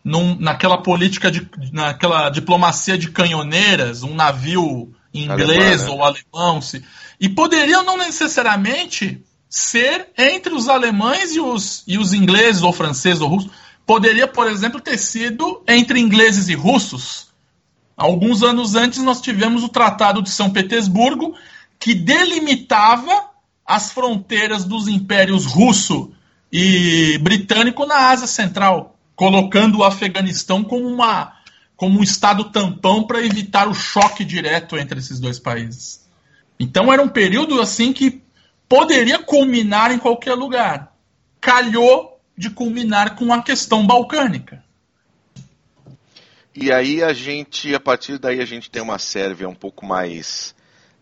[0.04, 5.90] num, naquela política de naquela diplomacia de canhoneiras, um navio inglês Alemã, né?
[5.90, 6.84] ou alemão, se,
[7.20, 13.22] e poderiam não necessariamente ser entre os alemães e os, e os ingleses ou franceses
[13.22, 13.52] ou russos.
[13.86, 17.25] Poderia, por exemplo, ter sido entre ingleses e russos,
[17.96, 21.36] Alguns anos antes, nós tivemos o Tratado de São Petersburgo,
[21.80, 23.30] que delimitava
[23.66, 26.12] as fronteiras dos impérios russo
[26.52, 31.34] e britânico na Ásia Central, colocando o Afeganistão como, uma,
[31.76, 36.06] como um estado tampão para evitar o choque direto entre esses dois países.
[36.60, 38.22] Então era um período assim que
[38.68, 40.94] poderia culminar em qualquer lugar.
[41.40, 44.65] Calhou de culminar com a questão balcânica.
[46.58, 50.56] E aí a gente, a partir daí a gente tem uma Sérvia um pouco mais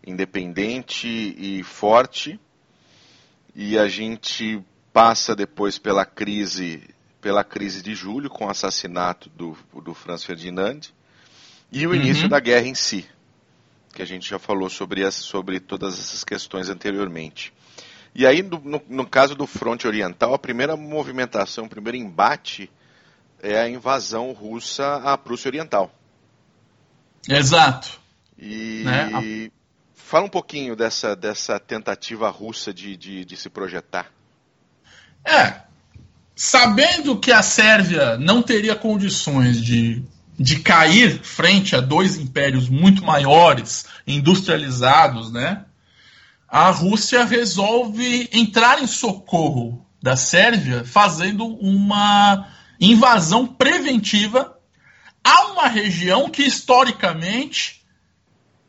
[0.04, 2.40] independente e forte.
[3.54, 4.60] E a gente
[4.92, 6.82] passa depois pela crise,
[7.20, 10.80] pela crise de julho com o assassinato do, do Franz Ferdinand
[11.70, 11.96] e o uhum.
[11.96, 13.06] início da guerra em si,
[13.92, 17.52] que a gente já falou sobre, as, sobre todas essas questões anteriormente.
[18.12, 22.68] E aí, no, no, no caso do fronte oriental, a primeira movimentação, o primeiro embate
[23.44, 25.94] é a invasão russa à Prússia Oriental.
[27.28, 28.00] Exato.
[28.38, 29.50] E né?
[29.94, 34.10] fala um pouquinho dessa, dessa tentativa russa de, de, de se projetar.
[35.22, 35.60] É,
[36.34, 40.02] sabendo que a Sérvia não teria condições de,
[40.38, 45.64] de cair frente a dois impérios muito maiores, industrializados, né?
[46.48, 52.46] A Rússia resolve entrar em socorro da Sérvia fazendo uma
[52.80, 54.58] invasão preventiva
[55.22, 57.82] a uma região que historicamente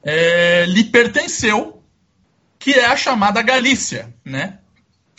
[0.04, 1.84] é, lhe pertenceu,
[2.58, 4.60] que é a chamada Galícia, né?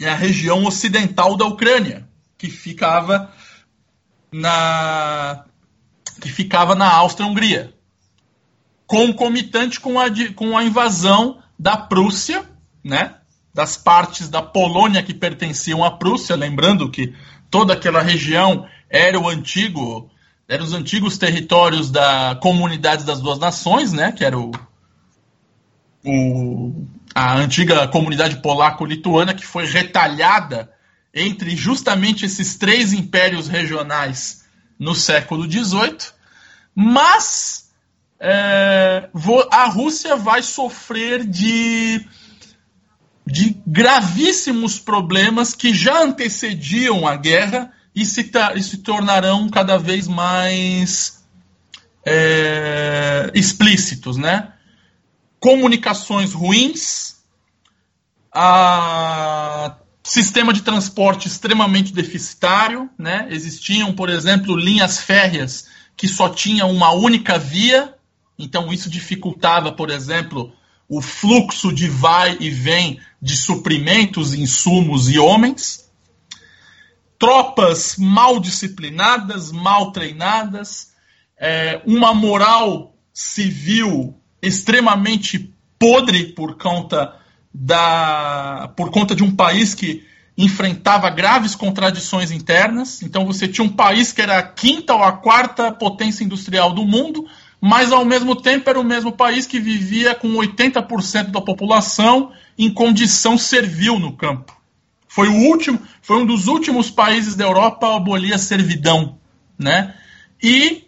[0.01, 3.33] É a região ocidental da Ucrânia, que ficava
[4.33, 5.44] na
[6.20, 7.75] que ficava na Áustria-Hungria,
[8.87, 12.49] concomitante com a, com a invasão da Prússia,
[12.83, 13.16] né?
[13.53, 17.14] Das partes da Polônia que pertenciam à Prússia, lembrando que
[17.51, 20.11] toda aquela região era o antigo,
[20.49, 24.12] eram os antigos territórios da Comunidade das Duas Nações, né?
[24.12, 24.53] Que era o,
[26.05, 30.70] o a antiga comunidade polaco-lituana que foi retalhada
[31.14, 34.44] entre justamente esses três impérios regionais
[34.79, 35.96] no século XVIII,
[36.75, 37.70] mas
[38.20, 39.09] é,
[39.51, 42.07] a Rússia vai sofrer de,
[43.27, 50.07] de gravíssimos problemas que já antecediam a guerra e se, e se tornarão cada vez
[50.07, 51.25] mais
[52.05, 54.53] é, explícitos, né?
[55.41, 57.17] Comunicações ruins,
[58.31, 63.27] a sistema de transporte extremamente deficitário, né?
[63.31, 67.95] Existiam, por exemplo, linhas férreas que só tinham uma única via,
[68.39, 70.53] então isso dificultava, por exemplo,
[70.87, 75.86] o fluxo de vai e vem de suprimentos, insumos e homens.
[77.18, 80.92] Tropas mal disciplinadas, mal treinadas,
[81.38, 87.14] é, uma moral civil extremamente podre por conta
[87.52, 90.05] da por conta de um país que
[90.37, 93.02] enfrentava graves contradições internas.
[93.02, 96.85] Então você tinha um país que era a quinta ou a quarta potência industrial do
[96.85, 97.26] mundo,
[97.61, 102.70] mas ao mesmo tempo era o mesmo país que vivia com 80% da população em
[102.72, 104.56] condição servil no campo.
[105.16, 109.18] Foi o último, foi um dos últimos países da Europa a abolir a servidão,
[109.59, 109.94] né?
[110.42, 110.85] E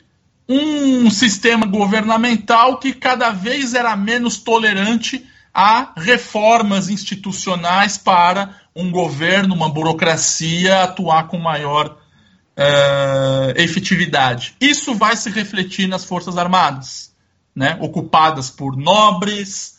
[0.47, 9.55] um sistema governamental que cada vez era menos tolerante a reformas institucionais para um governo,
[9.55, 11.97] uma burocracia atuar com maior
[12.55, 14.55] uh, efetividade.
[14.61, 17.15] Isso vai se refletir nas Forças Armadas,
[17.57, 17.79] né?
[17.81, 19.79] ocupadas por nobres,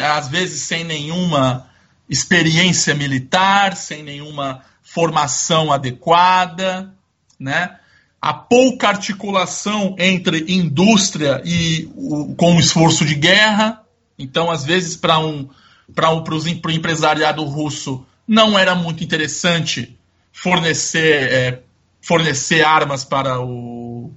[0.00, 1.68] às vezes sem nenhuma
[2.08, 6.92] experiência militar, sem nenhuma formação adequada,
[7.38, 7.76] né?
[8.20, 13.82] a pouca articulação entre indústria e o, com o esforço de guerra,
[14.18, 15.48] então, às vezes, para um,
[15.94, 19.96] para um, o empresariado russo, não era muito interessante
[20.32, 21.62] fornecer, é,
[22.00, 24.10] fornecer armas para o,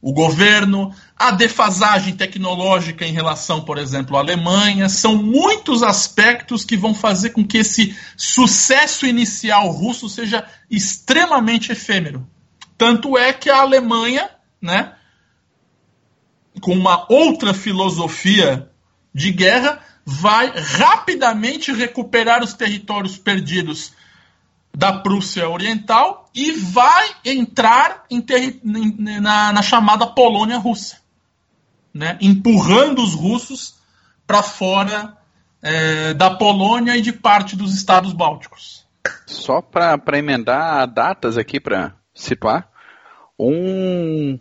[0.00, 0.94] o governo.
[1.16, 4.88] A defasagem tecnológica em relação, por exemplo, à Alemanha.
[4.88, 12.26] São muitos aspectos que vão fazer com que esse sucesso inicial russo seja extremamente efêmero.
[12.78, 14.94] Tanto é que a Alemanha, né,
[16.60, 18.70] com uma outra filosofia
[19.14, 23.92] de guerra, vai rapidamente recuperar os territórios perdidos
[24.72, 28.04] da Prússia Oriental e vai entrar
[28.62, 30.98] na, na, chamada Polônia Russa,
[31.92, 32.16] né?
[32.20, 33.74] empurrando os russos
[34.26, 35.16] para fora
[35.62, 38.86] é, da Polônia e de parte dos estados bálticos.
[39.26, 42.68] Só para emendar datas aqui para situar,
[43.38, 44.38] um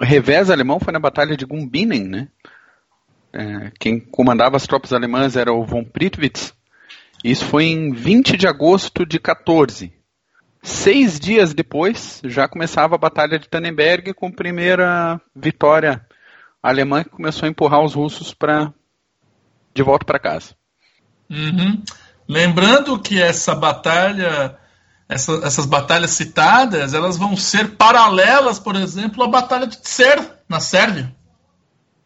[0.00, 2.28] revés alemão foi na Batalha de Gumbinen, né?
[3.32, 6.54] É, quem comandava as tropas alemãs era o von Prittwitz.
[7.24, 9.92] Isso foi em 20 de agosto de 14.
[10.62, 16.04] Seis dias depois, já começava a Batalha de Tannenberg com a primeira vitória
[16.62, 18.72] alemã que começou a empurrar os russos para
[19.74, 20.56] de volta para casa.
[21.30, 21.82] Uhum.
[22.28, 24.56] Lembrando que essa batalha,
[25.08, 30.58] essa, essas batalhas citadas, elas vão ser paralelas, por exemplo, à Batalha de Tser, na
[30.58, 31.15] Sérvia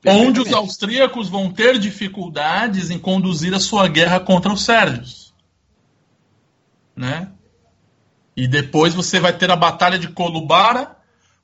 [0.07, 5.35] onde os austríacos vão ter dificuldades em conduzir a sua guerra contra os sérvios.
[6.97, 7.31] Né?
[8.37, 10.97] E depois você vai ter a Batalha de Kolubara,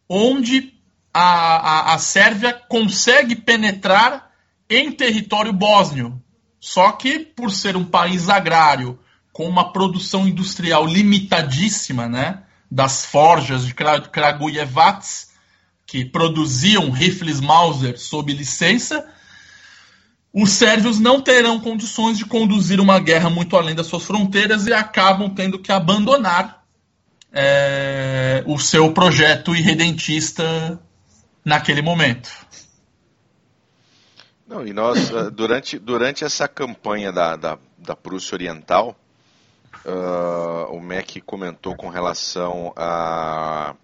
[0.08, 0.74] onde
[1.12, 4.30] a, a, a Sérvia consegue penetrar
[4.68, 6.22] em território bósnio.
[6.60, 8.98] Só que, por ser um país agrário,
[9.32, 15.06] com uma produção industrial limitadíssima, né, das forjas de Kragujevac,
[15.86, 19.06] que produziam rifles Mauser sob licença,
[20.32, 24.72] os sérvios não terão condições de conduzir uma guerra muito além das suas fronteiras e
[24.72, 26.64] acabam tendo que abandonar
[27.32, 30.78] é, o seu projeto irredentista
[31.44, 32.30] naquele momento.
[34.46, 38.96] Não, e nós, eh, durante, durante essa campanha da, da, da Prússia Oriental,
[39.84, 43.74] uh, o MEC comentou com relação a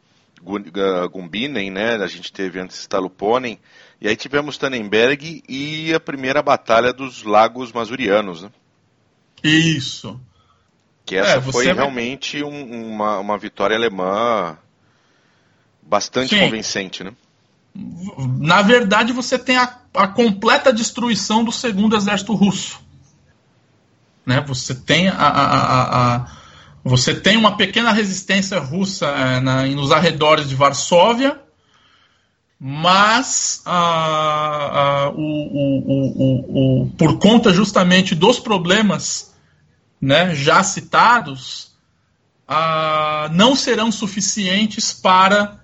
[0.43, 1.95] Gumbinen, né?
[1.95, 3.59] A gente teve antes Staluponen,
[4.01, 8.51] e aí tivemos Tannenberg e a primeira batalha dos Lagos Masurianos, né?
[9.43, 10.21] Isso.
[11.05, 14.57] Que essa é, foi realmente um, uma, uma vitória alemã
[15.83, 16.41] bastante Sim.
[16.41, 17.13] convincente, né?
[18.39, 22.81] Na verdade, você tem a, a completa destruição do segundo exército russo.
[24.27, 24.41] Né?
[24.47, 26.42] Você tem a, a, a
[26.85, 31.39] você tem uma pequena resistência russa é, na, nos arredores de Varsóvia,
[32.59, 33.75] mas a,
[35.07, 39.33] a, o, o, o, por conta justamente dos problemas
[40.01, 41.73] né, já citados,
[42.47, 45.61] ah, não serão suficientes para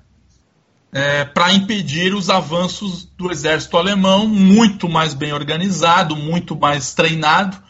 [0.91, 7.63] é, para impedir os avanços do exército alemão, muito mais bem organizado, muito mais treinado,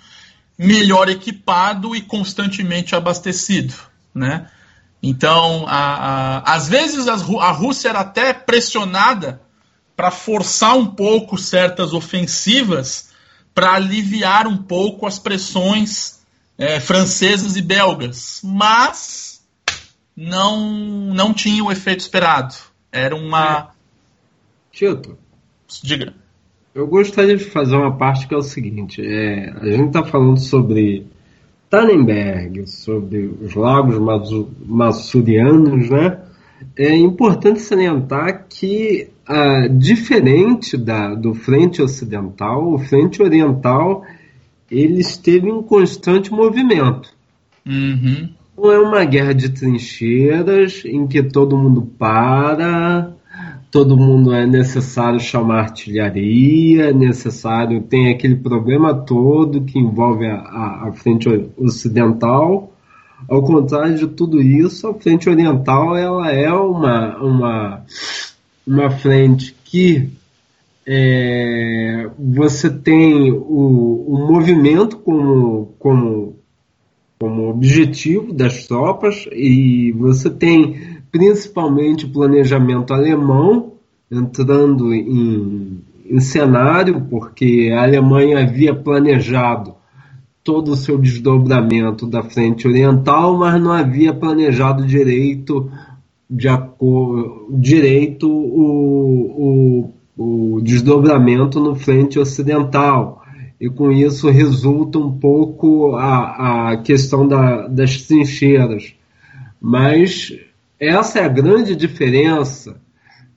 [0.59, 3.75] melhor equipado e constantemente abastecido,
[4.13, 4.51] né?
[5.01, 9.41] Então, a, a, às vezes a Rússia era até pressionada
[9.95, 13.11] para forçar um pouco certas ofensivas
[13.55, 16.21] para aliviar um pouco as pressões
[16.57, 19.41] é, francesas e belgas, mas
[20.17, 20.59] não
[21.15, 22.55] não tinha o efeito esperado.
[22.91, 23.73] Era uma.
[24.73, 25.17] Tito.
[25.83, 26.15] Diga.
[26.79, 30.39] Eu gostaria de fazer uma parte que é o seguinte: é, a gente está falando
[30.39, 31.09] sobre
[31.68, 33.99] Tannenberg, sobre os lagos
[34.64, 36.20] massurianos, né?
[36.76, 44.05] É importante salientar que, ah, diferente da, do frente ocidental, o frente oriental
[44.70, 47.12] ele esteve em constante movimento.
[47.66, 48.29] Uhum.
[48.57, 53.16] Não é uma guerra de trincheiras em que todo mundo para,
[53.71, 60.37] todo mundo é necessário chamar artilharia, é necessário tem aquele problema todo que envolve a,
[60.37, 62.73] a, a, frente ocidental.
[63.29, 67.85] Ao contrário de tudo isso, a frente oriental ela é uma, uma,
[68.66, 70.09] uma frente que
[70.87, 76.39] é, você tem o, o movimento como, como
[77.19, 83.73] como objetivo das tropas e você tem principalmente planejamento alemão
[84.11, 89.75] entrando em, em cenário, porque a Alemanha havia planejado
[90.43, 95.71] todo o seu desdobramento da frente oriental, mas não havia planejado direito
[96.31, 96.49] de
[97.51, 103.23] direito o, o, o desdobramento no frente ocidental
[103.61, 108.95] e com isso resulta um pouco a, a questão da, das trincheiras.
[109.61, 110.33] Mas
[110.81, 112.81] essa é a grande diferença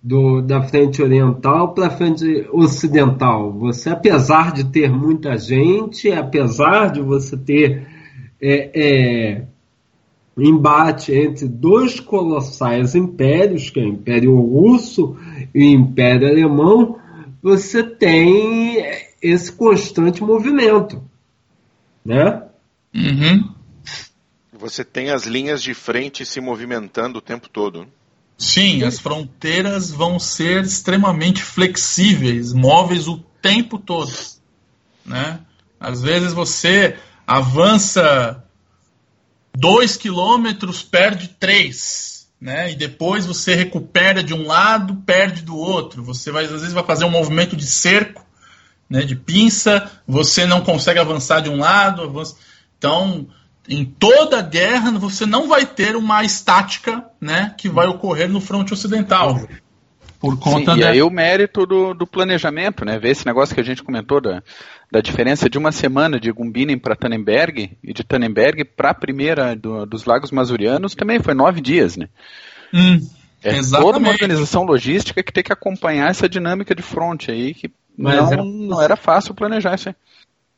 [0.02, 3.52] do, da frente oriental para a frente ocidental.
[3.54, 7.88] Você, apesar de ter muita gente, apesar de você ter
[8.42, 9.46] é, é,
[10.38, 15.16] embate entre dois colossais impérios, que é o Império Russo
[15.54, 16.98] e o Império Alemão,
[17.42, 18.84] você tem
[19.22, 21.02] esse constante movimento,
[22.04, 22.44] né?
[22.94, 23.51] Uhum.
[24.62, 27.88] Você tem as linhas de frente se movimentando o tempo todo.
[28.38, 34.12] Sim, as fronteiras vão ser extremamente flexíveis, móveis o tempo todo,
[35.04, 35.40] né?
[35.80, 36.96] Às vezes você
[37.26, 38.44] avança
[39.52, 42.72] dois quilômetros, perde três, né?
[42.72, 46.04] E depois você recupera de um lado, perde do outro.
[46.04, 48.24] Você vai às vezes vai fazer um movimento de cerco
[48.88, 52.04] né, de pinça, você não consegue avançar de um lado.
[52.04, 52.36] Avança...
[52.78, 53.28] Então,
[53.68, 58.74] em toda guerra, você não vai ter uma estática né, que vai ocorrer no fronte
[58.74, 59.40] ocidental.
[60.20, 63.00] Por conta Sim, E aí o mérito do, do, planejamento, né?
[63.00, 64.44] Ver esse negócio que a gente comentou da,
[64.92, 69.56] da diferença de uma semana de Gumbinen para Tannenberg e de Tannenberg para a primeira
[69.56, 72.08] do, dos Lagos Masurianos também foi nove dias, né?
[72.72, 73.00] Hum,
[73.44, 73.86] é exatamente.
[73.86, 78.16] toda uma organização logística que tem que acompanhar essa dinâmica de fronte aí que mas
[78.16, 78.38] não, é...
[78.38, 79.96] não era fácil planejar isso aí.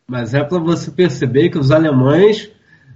[0.08, 2.50] Mas é para você perceber que os alemães,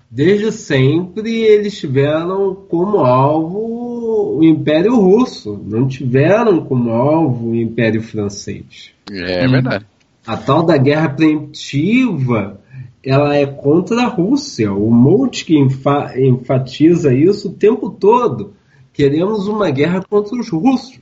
[0.09, 8.01] desde sempre, eles tiveram como alvo o Império Russo, não tiveram como alvo o Império
[8.01, 8.91] Francês.
[9.11, 9.85] É, é verdade.
[10.25, 12.59] A tal da guerra preemptiva,
[13.03, 14.71] ela é contra a Rússia.
[14.73, 18.53] O Moltke enfa enfatiza isso o tempo todo.
[18.91, 20.99] Queremos uma guerra contra os russos.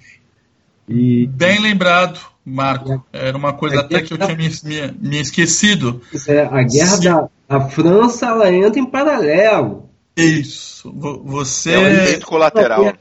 [0.88, 1.28] E...
[1.28, 2.20] Bem lembrado.
[2.46, 3.04] Marco.
[3.12, 6.02] Era uma coisa até que eu tinha me, me, me esquecido.
[6.28, 9.90] É, a guerra da, da, França ela entra em paralelo.
[10.16, 10.94] Isso.
[11.26, 11.74] Você.
[11.74, 12.94] É um efeito colateral.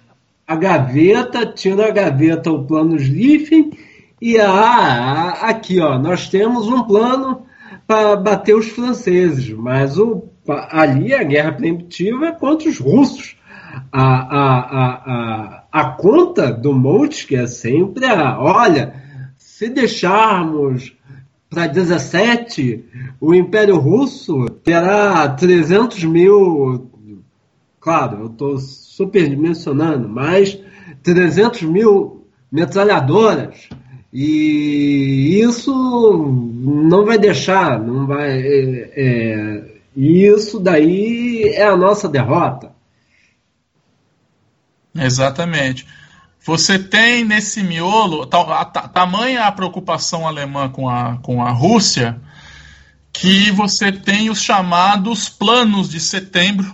[0.47, 3.73] A gaveta, tira a gaveta o plano Schlieffen
[4.21, 7.47] e a, a, aqui, ó, nós temos um plano
[7.87, 10.25] para bater os franceses, mas o,
[10.71, 13.37] ali a guerra preemptiva é contra os russos.
[13.91, 19.04] A, a, a, a, a conta do Moltke é sempre a, olha,
[19.57, 20.97] se deixarmos
[21.49, 22.85] para 17,
[23.21, 26.91] o Império Russo terá 300 mil.
[27.79, 30.59] Claro, eu estou superdimensionando, mas
[31.05, 33.69] 300 mil metralhadoras.
[34.13, 38.31] E isso não vai deixar, não vai.
[38.31, 39.65] É, é,
[39.97, 42.73] isso daí é a nossa derrota.
[44.97, 45.87] Exatamente.
[46.45, 52.21] Você tem nesse miolo, a, tamanha a preocupação alemã com a, com a Rússia,
[53.11, 56.71] que você tem os chamados planos de setembro,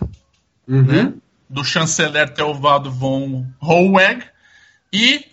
[0.67, 0.83] uhum.
[0.83, 1.13] né?
[1.49, 4.25] do chanceler Theobald von Hohweg,
[4.93, 5.25] e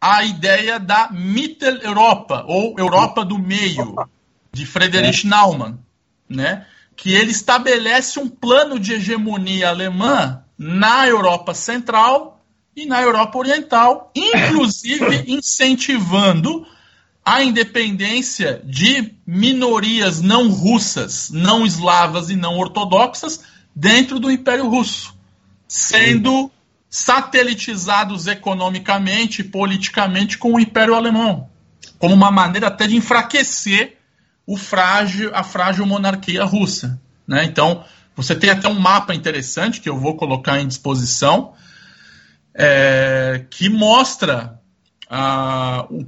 [0.00, 3.94] a ideia da Mitteleuropa, ou Europa do Meio,
[4.52, 5.28] de Friedrich é.
[5.28, 5.78] Naumann,
[6.26, 6.64] né?
[6.96, 12.35] que ele estabelece um plano de hegemonia alemã na Europa Central
[12.76, 16.66] e na Europa Oriental, inclusive incentivando
[17.24, 23.40] a independência de minorias não russas, não eslavas e não ortodoxas
[23.74, 25.14] dentro do Império Russo,
[25.66, 26.50] sendo
[26.88, 31.48] satelitizados economicamente e politicamente com o Império Alemão,
[31.98, 33.96] como uma maneira até de enfraquecer
[34.46, 37.00] o frágil, a frágil monarquia russa.
[37.26, 37.44] Né?
[37.44, 41.54] Então, você tem até um mapa interessante que eu vou colocar em disposição,
[42.56, 44.58] é, que mostra,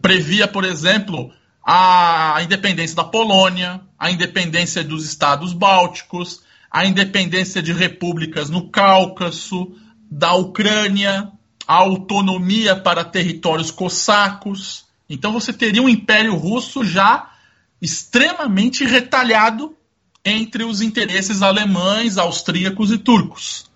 [0.00, 1.30] previa, por exemplo,
[1.64, 9.76] a independência da Polônia, a independência dos estados bálticos, a independência de repúblicas no Cáucaso,
[10.10, 11.30] da Ucrânia,
[11.66, 14.86] a autonomia para territórios cossacos.
[15.08, 17.30] Então você teria um império russo já
[17.80, 19.76] extremamente retalhado
[20.24, 23.67] entre os interesses alemães, austríacos e turcos.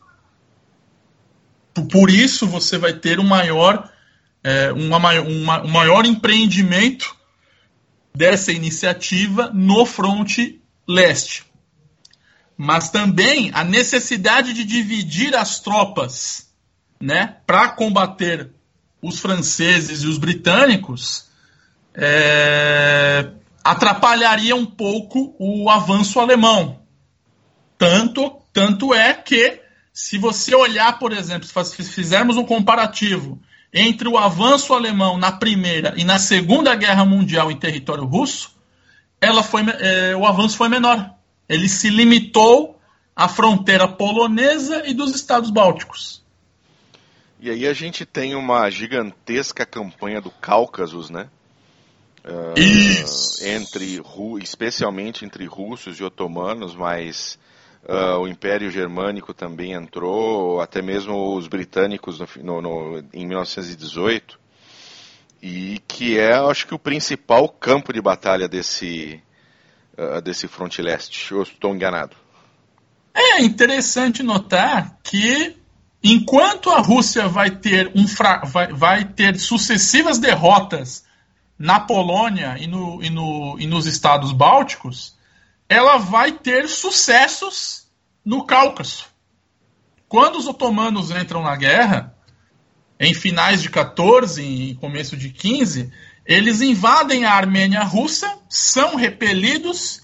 [1.90, 3.90] Por isso você vai ter um maior,
[4.42, 7.16] é, uma, uma, um maior empreendimento
[8.14, 11.44] dessa iniciativa no fronte leste.
[12.56, 16.52] Mas também a necessidade de dividir as tropas
[17.00, 18.50] né, para combater
[19.00, 21.28] os franceses e os britânicos
[21.94, 23.30] é,
[23.64, 26.80] atrapalharia um pouco o avanço alemão.
[27.76, 29.60] Tanto, tanto é que,
[29.92, 33.40] se você olhar, por exemplo, se fizermos um comparativo
[33.72, 38.54] entre o avanço alemão na Primeira e na Segunda Guerra Mundial em território russo,
[39.20, 41.14] ela foi, é, o avanço foi menor.
[41.48, 42.80] Ele se limitou
[43.14, 46.22] à fronteira polonesa e dos Estados Bálticos.
[47.38, 51.28] E aí a gente tem uma gigantesca campanha do Cáucaso, né?
[52.24, 52.54] Uh,
[53.44, 54.00] entre
[54.40, 57.36] especialmente entre russos e otomanos, mas
[57.88, 64.38] uh, o Império Germânico também entrou, até mesmo os britânicos no, no, em 1918,
[65.42, 69.20] e que é, acho que, o principal campo de batalha desse,
[69.98, 71.32] uh, desse fronte leste.
[71.32, 72.16] Eu estou enganado.
[73.14, 75.56] É interessante notar que
[76.02, 78.06] enquanto a Rússia vai ter, um
[78.46, 81.04] vai, vai ter sucessivas derrotas
[81.58, 85.16] na Polônia e, no, e, no, e nos estados bálticos,
[85.72, 87.86] ela vai ter sucessos
[88.22, 89.06] no Cáucaso.
[90.06, 92.14] Quando os otomanos entram na guerra,
[93.00, 95.90] em finais de 14 e começo de 15,
[96.26, 100.02] eles invadem a Armênia russa, são repelidos,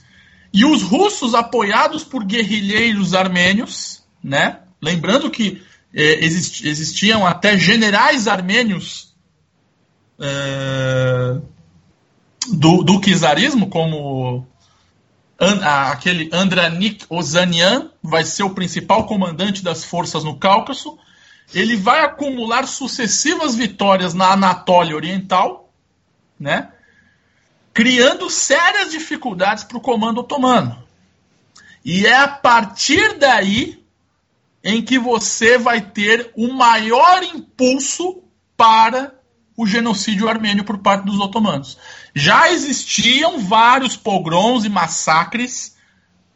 [0.53, 4.61] e os russos, apoiados por guerrilheiros armênios, né?
[4.81, 5.63] lembrando que
[5.95, 9.15] eh, existiam até generais armênios
[10.19, 11.39] é,
[12.55, 14.47] do, do czarismo, como
[15.39, 20.99] aquele Andranik Ozanian vai ser o principal comandante das forças no Cáucaso.
[21.55, 25.73] Ele vai acumular sucessivas vitórias na Anatólia Oriental,
[26.39, 26.73] né?
[27.73, 30.83] criando sérias dificuldades para o comando otomano.
[31.85, 33.83] E é a partir daí
[34.65, 38.23] em que você vai ter o maior impulso
[38.57, 39.15] para
[39.57, 41.79] o genocídio armênio por parte dos otomanos.
[42.15, 45.77] Já existiam vários pogroms e massacres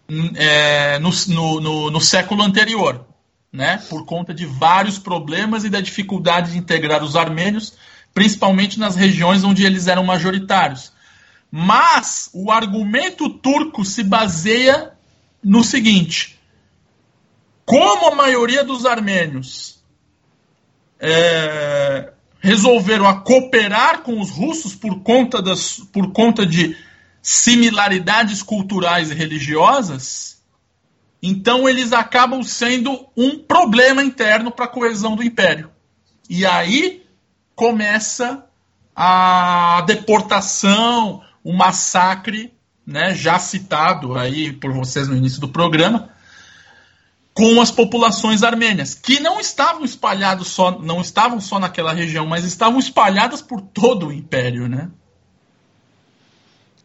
[0.09, 1.11] hum, é, no,
[1.61, 3.07] no, no, século anterior,
[3.53, 7.75] né, por conta de vários problemas e da dificuldade de integrar os armênios,
[8.15, 10.93] principalmente nas regiões onde eles eram majoritários.
[11.51, 14.93] Mas o argumento turco se baseia
[15.43, 16.39] no seguinte:
[17.65, 19.83] como a maioria dos armênios
[20.99, 22.12] é,
[22.43, 26.77] resolveram a cooperar com os russos por conta, das, por conta de
[27.23, 30.43] similaridades culturais e religiosas,
[31.23, 35.71] então eles acabam sendo um problema interno para a coesão do império.
[36.29, 37.07] E aí
[37.55, 38.45] começa
[38.95, 42.53] a deportação, o massacre,
[42.85, 46.11] né, já citado aí por vocês no início do programa,
[47.35, 52.45] com as populações armênias, que não estavam espalhados só, não estavam só naquela região, mas
[52.45, 54.91] estavam espalhadas por todo o império, né?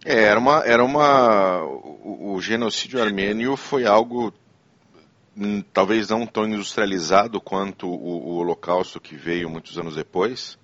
[0.06, 4.34] É, era uma, era uma, o, o genocídio armênio foi algo
[5.36, 10.58] hum, talvez não tão industrializado quanto o, o Holocausto que veio muitos anos depois,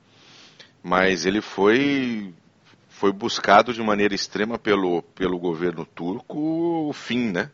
[0.81, 2.33] mas ele foi
[2.87, 7.51] foi buscado de maneira extrema pelo, pelo governo turco o fim, né?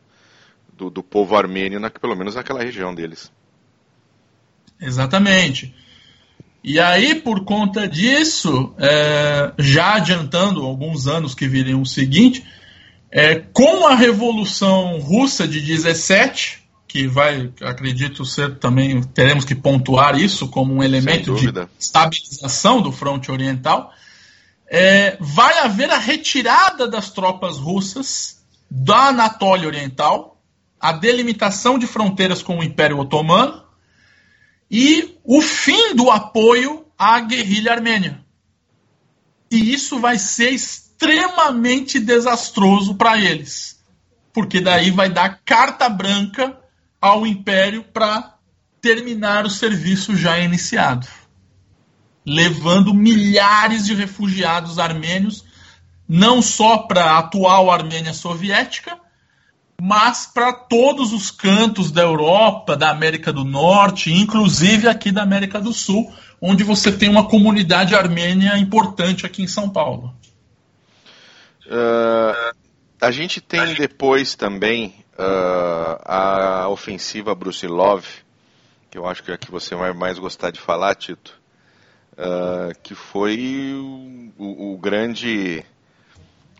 [0.79, 3.29] Do, do povo armênio, na, pelo menos naquela região deles.
[4.79, 5.75] Exatamente.
[6.63, 12.45] E aí, por conta disso, é, já adiantando alguns anos que viriam o seguinte,
[13.11, 20.17] é, com a Revolução Russa de 17, que vai, acredito ser também, teremos que pontuar
[20.17, 23.93] isso como um elemento de estabilização do fronte oriental,
[24.67, 30.38] é, vai haver a retirada das tropas russas da Anatólia Oriental,
[30.79, 33.63] a delimitação de fronteiras com o Império Otomano
[34.69, 38.23] e o fim do apoio à guerrilha armênia.
[39.51, 43.83] E isso vai ser extremamente desastroso para eles,
[44.31, 46.57] porque daí vai dar carta branca
[47.01, 48.37] ao Império para
[48.79, 51.07] terminar o serviço já iniciado
[52.29, 55.43] levando milhares de refugiados armênios,
[56.07, 58.99] não só para a atual Armênia soviética,
[59.81, 65.59] mas para todos os cantos da Europa, da América do Norte, inclusive aqui da América
[65.59, 66.11] do Sul,
[66.41, 70.13] onde você tem uma comunidade armênia importante aqui em São Paulo.
[71.65, 72.55] Uh,
[72.99, 78.05] a gente tem depois também uh, a ofensiva Brusilov,
[78.89, 81.39] que eu acho que é a que você vai mais gostar de falar, Tito
[82.19, 83.73] uh, que foi
[84.37, 85.63] o, o, grande,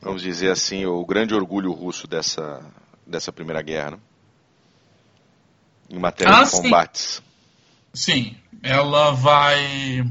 [0.01, 2.61] vamos dizer assim, o grande orgulho russo dessa,
[3.09, 3.97] dessa Primeira Guerra, né?
[5.89, 7.21] em matéria ah, de combates.
[7.93, 10.05] Sim, ela vai,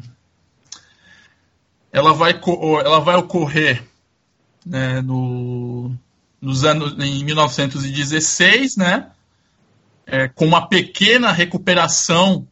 [1.93, 2.33] ela vai,
[2.85, 3.85] ela vai ocorrer
[4.67, 5.95] né, no,
[6.41, 9.11] nos anos em 1916, né?
[10.05, 12.49] É, com uma pequena recuperação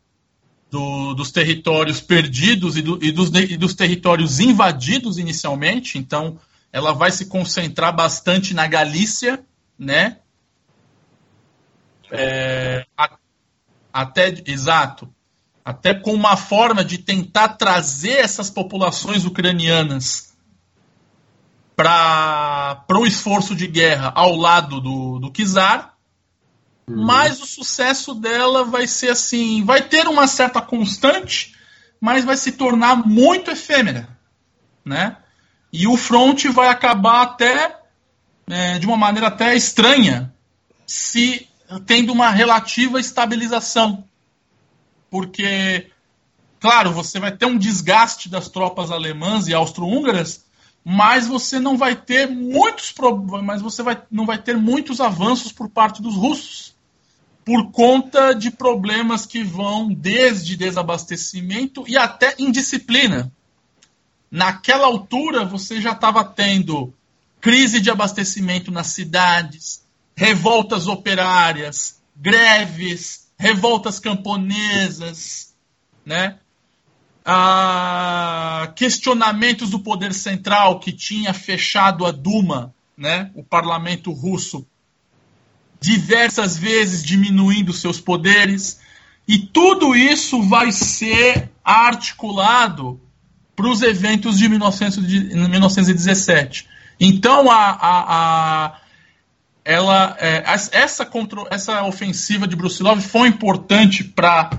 [0.70, 5.98] do, dos territórios perdidos e, do, e, dos, e dos territórios invadidos inicialmente.
[5.98, 6.38] Então,
[6.70, 9.42] ela vai se concentrar bastante na Galícia,
[9.78, 10.18] né?
[12.10, 12.86] É,
[13.92, 15.12] até exato,
[15.64, 20.34] até com uma forma de tentar trazer essas populações ucranianas
[21.74, 25.96] para o esforço de guerra ao lado do, do czar
[26.88, 27.04] Uhum.
[27.04, 31.54] Mas o sucesso dela vai ser assim, vai ter uma certa constante,
[32.00, 34.08] mas vai se tornar muito efêmera,
[34.84, 35.16] né?
[35.72, 37.80] E o front vai acabar até
[38.48, 40.32] é, de uma maneira até estranha,
[40.86, 41.48] se
[41.86, 44.04] tendo uma relativa estabilização,
[45.10, 45.90] porque
[46.60, 50.44] claro, você vai ter um desgaste das tropas alemãs e austro-húngaras,
[50.84, 52.94] mas você não vai ter muitos
[53.42, 56.76] mas você vai, não vai ter muitos avanços por parte dos russos
[57.46, 63.32] por conta de problemas que vão desde desabastecimento e até indisciplina.
[64.28, 66.92] Naquela altura, você já estava tendo
[67.40, 69.85] crise de abastecimento nas cidades,
[70.16, 75.54] revoltas operárias, greves, revoltas camponesas,
[76.04, 76.38] né?
[77.24, 83.32] Ah, questionamentos do poder central que tinha fechado a Duma, né?
[83.34, 84.64] o parlamento russo,
[85.80, 88.78] diversas vezes diminuindo seus poderes,
[89.28, 93.00] e tudo isso vai ser articulado
[93.56, 96.68] para os eventos de 1917.
[97.00, 98.80] Então, a, a, a
[99.66, 104.50] ela, é, essa, contra, essa ofensiva de Brusilov foi importante para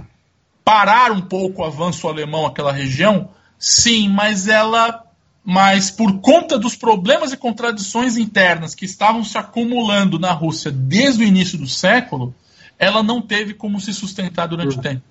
[0.65, 5.03] parar um pouco o avanço alemão naquela região, sim, mas ela
[5.49, 11.23] mas por conta dos problemas e contradições internas que estavam se acumulando na Rússia desde
[11.23, 12.35] o início do século,
[12.77, 15.03] ela não teve como se sustentar durante o tempo.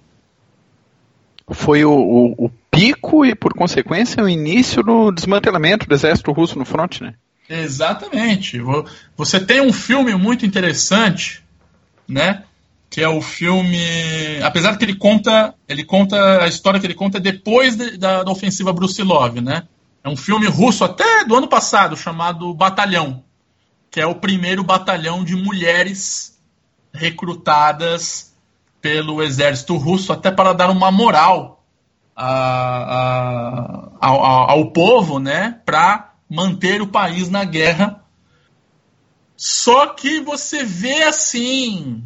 [1.53, 6.59] Foi o, o, o pico e, por consequência, o início do desmantelamento do exército russo
[6.59, 7.15] no fronte, né?
[7.49, 8.61] Exatamente.
[9.17, 11.43] Você tem um filme muito interessante,
[12.09, 12.45] né?
[12.91, 17.21] Que é o filme, apesar que ele conta, ele conta a história que ele conta
[17.21, 19.65] depois de, da, da ofensiva Brusilov, né?
[20.03, 23.25] É um filme russo até do ano passado chamado Batalhão,
[23.91, 26.39] que é o primeiro batalhão de mulheres
[26.93, 28.33] recrutadas
[28.81, 31.65] pelo exército russo, até para dar uma moral
[32.15, 32.29] a,
[34.01, 38.03] a, ao, ao povo, né, para manter o país na guerra.
[39.37, 42.03] Só que você vê assim,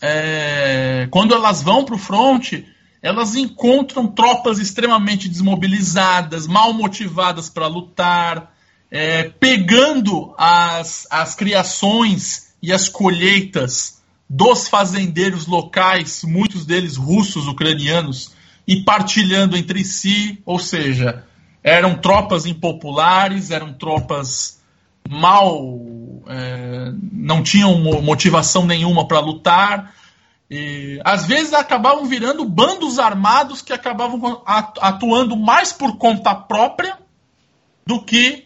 [0.00, 2.66] é, quando elas vão para o fronte,
[3.02, 8.52] elas encontram tropas extremamente desmobilizadas, mal motivadas para lutar,
[8.90, 18.32] é, pegando as, as criações e as colheitas dos fazendeiros locais, muitos deles russos, ucranianos,
[18.66, 21.24] e partilhando entre si, ou seja,
[21.66, 24.60] eram tropas impopulares, eram tropas
[25.10, 25.60] mal,
[26.28, 29.92] é, não tinham motivação nenhuma para lutar,
[30.48, 36.96] E, às vezes acabavam virando bandos armados que acabavam atuando mais por conta própria
[37.84, 38.44] do que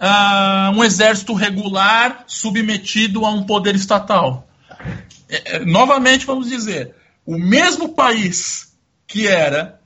[0.00, 4.48] uh, um exército regular submetido a um poder estatal.
[5.28, 6.94] É, é, novamente, vamos dizer,
[7.26, 8.74] o mesmo país
[9.06, 9.78] que era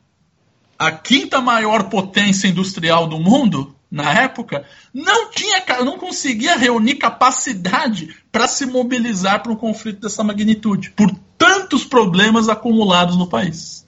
[0.81, 4.65] a quinta maior potência industrial do mundo na época
[4.95, 11.15] não tinha, não conseguia reunir capacidade para se mobilizar para um conflito dessa magnitude, por
[11.37, 13.87] tantos problemas acumulados no país.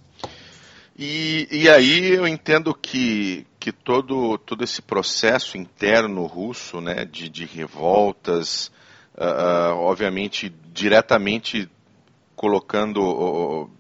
[0.99, 7.31] E, e aí eu entendo que, que todo, todo esse processo interno russo, né, de,
[7.31, 8.71] de revoltas,
[9.17, 11.71] uh, obviamente diretamente
[12.37, 13.71] colocando, uh,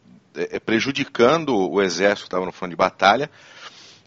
[0.64, 3.30] prejudicando o exército que estava no front de batalha,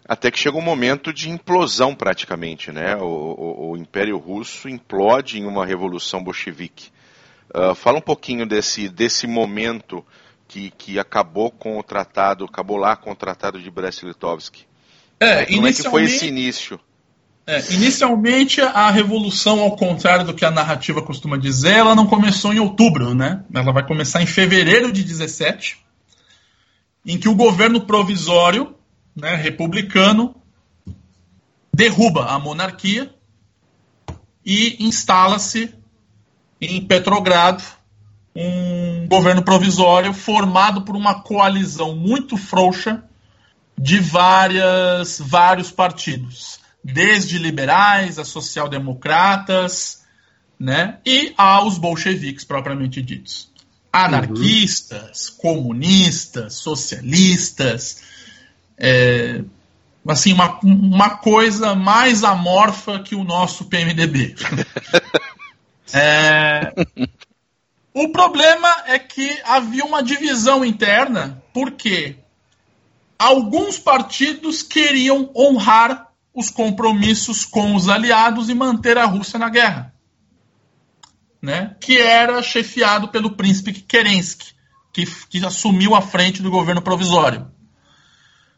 [0.08, 2.96] até que chega um momento de implosão praticamente, né?
[2.96, 6.90] O, o, o Império Russo implode em uma revolução bolchevique.
[7.54, 10.04] Uh, fala um pouquinho desse, desse momento
[10.46, 14.58] que, que acabou com o tratado, acabou lá com o tratado de Brest-Litovsk.
[15.18, 16.78] É, Como é que foi esse início?
[17.46, 22.52] É, inicialmente, a revolução, ao contrário do que a narrativa costuma dizer, ela não começou
[22.52, 23.44] em outubro, né?
[23.54, 25.78] Ela vai começar em fevereiro de 17,
[27.06, 28.74] em que o governo provisório
[29.14, 30.34] né, republicano
[31.72, 33.14] derruba a monarquia
[34.44, 35.72] e instala-se
[36.60, 37.62] em Petrogrado
[38.34, 43.02] um governo provisório formado por uma coalizão muito frouxa
[43.78, 50.04] de várias, vários partidos, desde liberais a social-democratas,
[50.58, 53.50] né, e aos bolcheviques propriamente ditos.
[54.04, 55.36] Anarquistas, uhum.
[55.36, 58.02] comunistas, socialistas,
[58.78, 59.42] é,
[60.06, 64.34] assim, uma, uma coisa mais amorfa que o nosso PMDB.
[65.92, 66.72] é,
[67.94, 72.16] o problema é que havia uma divisão interna, porque
[73.18, 79.95] alguns partidos queriam honrar os compromissos com os aliados e manter a Rússia na guerra.
[81.40, 81.76] Né?
[81.80, 84.54] Que era chefiado pelo príncipe Kerensky,
[84.92, 87.50] que, que assumiu a frente do governo provisório.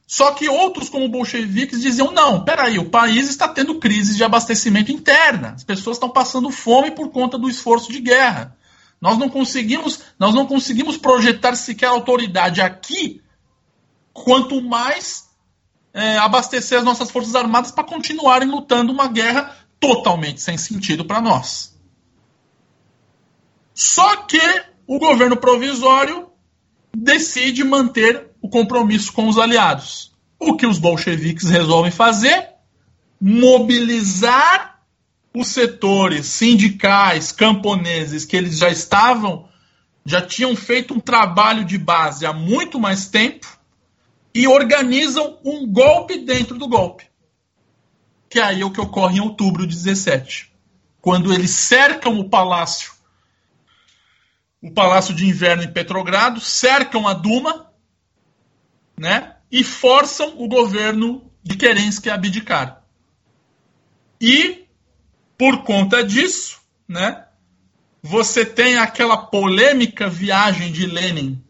[0.06, 4.90] Só que outros, como bolcheviques, diziam: não, peraí, o país está tendo crise de abastecimento
[4.90, 5.50] interna.
[5.50, 8.56] As pessoas estão passando fome por conta do esforço de guerra.
[9.00, 13.20] Nós não conseguimos, nós não conseguimos projetar sequer autoridade aqui,
[14.12, 15.28] quanto mais
[15.92, 21.20] é, abastecer as nossas forças armadas para continuarem lutando uma guerra totalmente sem sentido para
[21.20, 21.77] nós.
[23.78, 24.40] Só que
[24.88, 26.30] o governo provisório
[26.92, 30.12] decide manter o compromisso com os aliados.
[30.36, 32.54] O que os bolcheviques resolvem fazer?
[33.20, 34.80] Mobilizar
[35.32, 39.48] os setores sindicais, camponeses, que eles já estavam,
[40.04, 43.46] já tinham feito um trabalho de base há muito mais tempo
[44.34, 47.04] e organizam um golpe dentro do golpe.
[48.28, 50.52] Que é aí é o que ocorre em outubro de 17.
[51.00, 52.97] Quando eles cercam o palácio,
[54.62, 57.70] o palácio de inverno em Petrogrado, cercam a Duma,
[58.98, 59.36] né?
[59.50, 62.82] E forçam o governo de Kerensky a abdicar.
[64.20, 64.66] E,
[65.36, 67.24] por conta disso, né?
[68.02, 71.42] Você tem aquela polêmica viagem de Lenin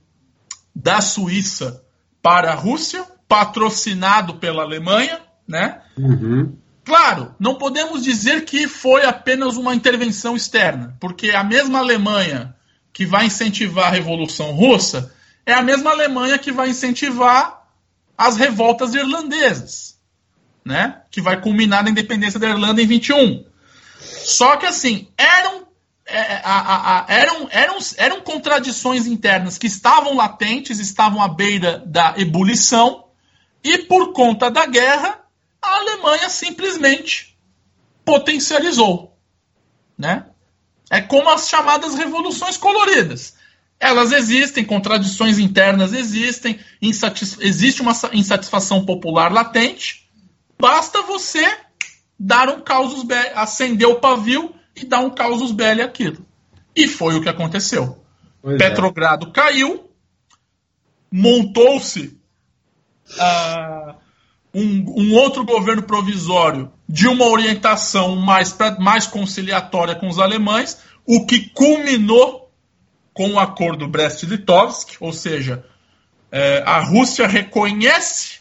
[0.74, 1.84] da Suíça
[2.22, 5.82] para a Rússia, patrocinado pela Alemanha, né?
[5.96, 6.56] Uhum.
[6.84, 12.54] Claro, não podemos dizer que foi apenas uma intervenção externa, porque a mesma Alemanha
[12.98, 15.14] que vai incentivar a Revolução Russa
[15.46, 17.64] é a mesma Alemanha que vai incentivar
[18.16, 19.96] as revoltas irlandesas,
[20.64, 21.02] né?
[21.08, 23.46] Que vai culminar na independência da Irlanda em 21.
[24.00, 25.68] Só que assim, eram
[26.06, 33.04] é, a, eram, eram, eram contradições internas que estavam latentes, estavam à beira da ebulição,
[33.62, 35.20] e por conta da guerra,
[35.62, 37.38] a Alemanha simplesmente
[38.04, 39.16] potencializou.
[39.96, 40.26] Né?
[40.90, 43.34] É como as chamadas revoluções coloridas.
[43.80, 50.08] Elas existem, contradições internas existem, existe uma insatisfação popular latente.
[50.58, 51.46] Basta você
[52.18, 56.26] dar um causus belli, acender o pavio e dar um causus belli aquilo.
[56.74, 58.02] E foi o que aconteceu.
[58.42, 58.58] Pois é.
[58.58, 59.30] Petrogrado é.
[59.30, 59.88] caiu,
[61.12, 62.18] montou-se
[63.14, 63.94] uh,
[64.52, 71.26] um, um, outro governo provisório de uma orientação mais, mais conciliatória com os alemães, o
[71.26, 72.50] que culminou
[73.12, 75.64] com o acordo Brest-Litovsk, ou seja,
[76.30, 78.38] é, a Rússia reconhece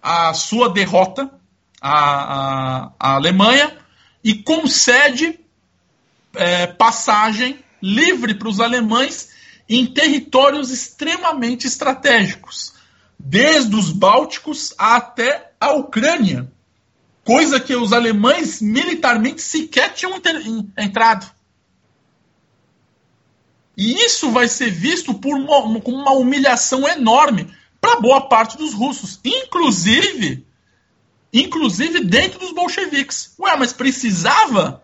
[0.00, 1.30] a sua derrota
[1.80, 3.76] à, à, à Alemanha
[4.22, 5.40] e concede
[6.34, 9.30] é, passagem livre para os alemães
[9.68, 12.74] em territórios extremamente estratégicos,
[13.18, 16.51] desde os Bálticos até a Ucrânia,
[17.24, 20.20] coisa que os alemães militarmente sequer tinham
[20.76, 21.30] entrado.
[23.76, 28.74] E isso vai ser visto por uma, como uma humilhação enorme para boa parte dos
[28.74, 30.46] russos, inclusive,
[31.32, 33.34] inclusive dentro dos bolcheviques.
[33.38, 34.82] Ué, mas precisava?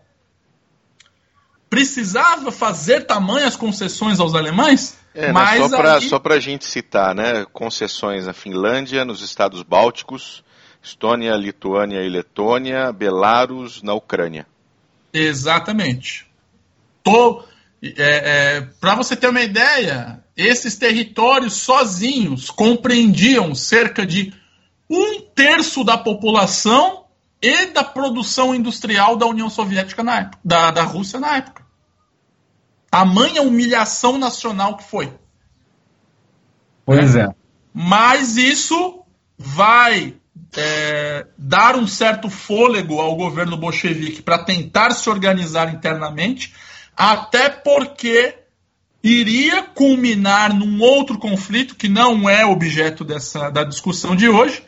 [1.69, 4.97] Precisava fazer tamanhas concessões aos alemães?
[5.13, 5.69] É, mas
[6.09, 6.37] só para aí...
[6.37, 7.45] a gente citar, né?
[7.53, 10.43] Concessões na Finlândia, nos estados bálticos,
[10.81, 14.47] Estônia, Lituânia e Letônia, Belarus na Ucrânia.
[15.13, 16.25] Exatamente.
[17.03, 17.43] Tô,
[17.81, 24.33] é, é, Para você ter uma ideia, esses territórios sozinhos compreendiam cerca de
[24.89, 27.05] um terço da população
[27.41, 31.63] e da produção industrial da União Soviética na época, da, da Rússia na época.
[32.89, 35.13] Tamanha humilhação nacional que foi.
[36.85, 37.27] Pois é.
[37.71, 39.03] Mas isso
[39.37, 40.18] vai
[40.55, 46.53] é, dar um certo fôlego ao governo bolchevique para tentar se organizar internamente,
[46.95, 48.35] até porque
[49.03, 54.63] iria culminar num outro conflito que não é objeto dessa, da discussão de hoje,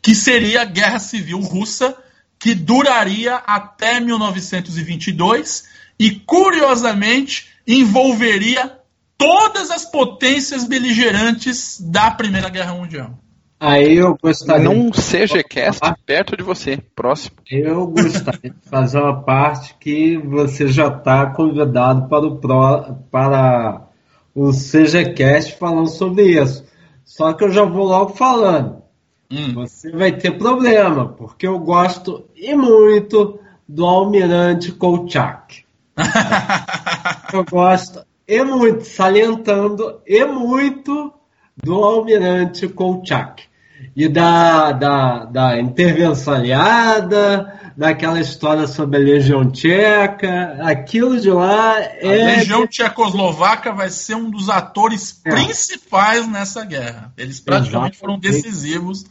[0.00, 1.96] que seria a Guerra Civil Russa,
[2.38, 5.64] que duraria até 1922
[5.98, 8.78] e, curiosamente, envolveria
[9.16, 13.18] todas as potências beligerantes da Primeira Guerra Mundial.
[13.66, 14.62] Aí eu gostaria.
[14.68, 17.36] Não seja cast perto de você, próximo.
[17.50, 23.88] Eu gostaria de fazer uma parte que você já está convidado para o, pro, para
[24.34, 26.62] o CGCast falando sobre isso.
[27.06, 28.82] Só que eu já vou logo falando.
[29.30, 29.54] Hum.
[29.54, 35.64] Você vai ter problema, porque eu gosto e muito do Almirante Kolchak.
[37.32, 41.14] eu gosto e muito, salientando e muito
[41.56, 43.53] do almirante Kolchak
[43.96, 51.80] e da, da, da intervenção aliada, daquela história sobre a Legião Tcheca, aquilo de lá
[51.80, 52.22] é.
[52.22, 55.30] A Legião Tchecoslovaca vai ser um dos atores é.
[55.30, 57.12] principais nessa guerra.
[57.16, 57.98] Eles praticamente Exatamente.
[57.98, 59.04] foram decisivos.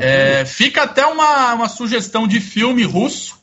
[0.00, 3.38] É, fica até uma, uma sugestão de filme russo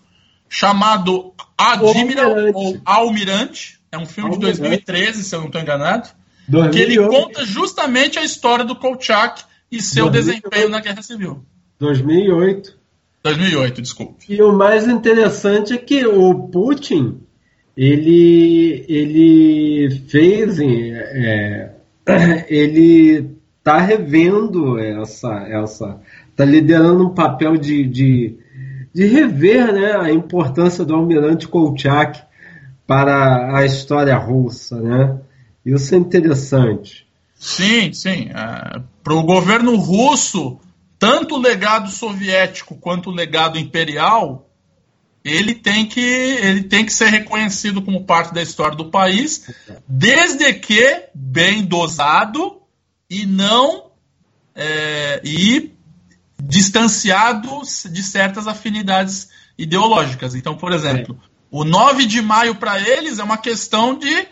[0.47, 3.79] chamado Admiral ou Almirante.
[3.91, 4.55] É um filme Almirante.
[4.55, 6.09] de 2013, se eu não estou enganado
[6.47, 6.71] 2008.
[6.71, 9.43] Que ele conta justamente a história do Kolchak
[9.73, 10.41] e seu 2008.
[10.41, 11.43] desempenho na Guerra Civil.
[11.79, 12.77] 2008.
[13.23, 14.25] 2008, desculpe.
[14.29, 17.21] E o mais interessante é que o Putin
[17.75, 21.71] ele, ele fez, é,
[22.47, 25.99] ele está revendo essa, essa,
[26.29, 28.37] está liderando um papel de, de,
[28.93, 32.21] de rever né, a importância do almirante Kolchak
[32.85, 35.17] para a história russa, né?
[35.65, 37.02] Isso é interessante.
[37.43, 38.29] Sim, sim.
[38.29, 40.59] É, Para o governo russo,
[40.97, 44.49] tanto o legado soviético quanto o legado imperial,
[45.25, 49.49] ele tem que, ele tem que ser reconhecido como parte da história do país,
[49.85, 52.61] desde que bem dosado
[53.09, 53.91] e não
[54.55, 55.73] é, e
[56.41, 60.33] distanciado de certas afinidades ideológicas.
[60.33, 61.27] Então, por exemplo, é.
[61.51, 64.27] o 9 de maio para eles é uma questão de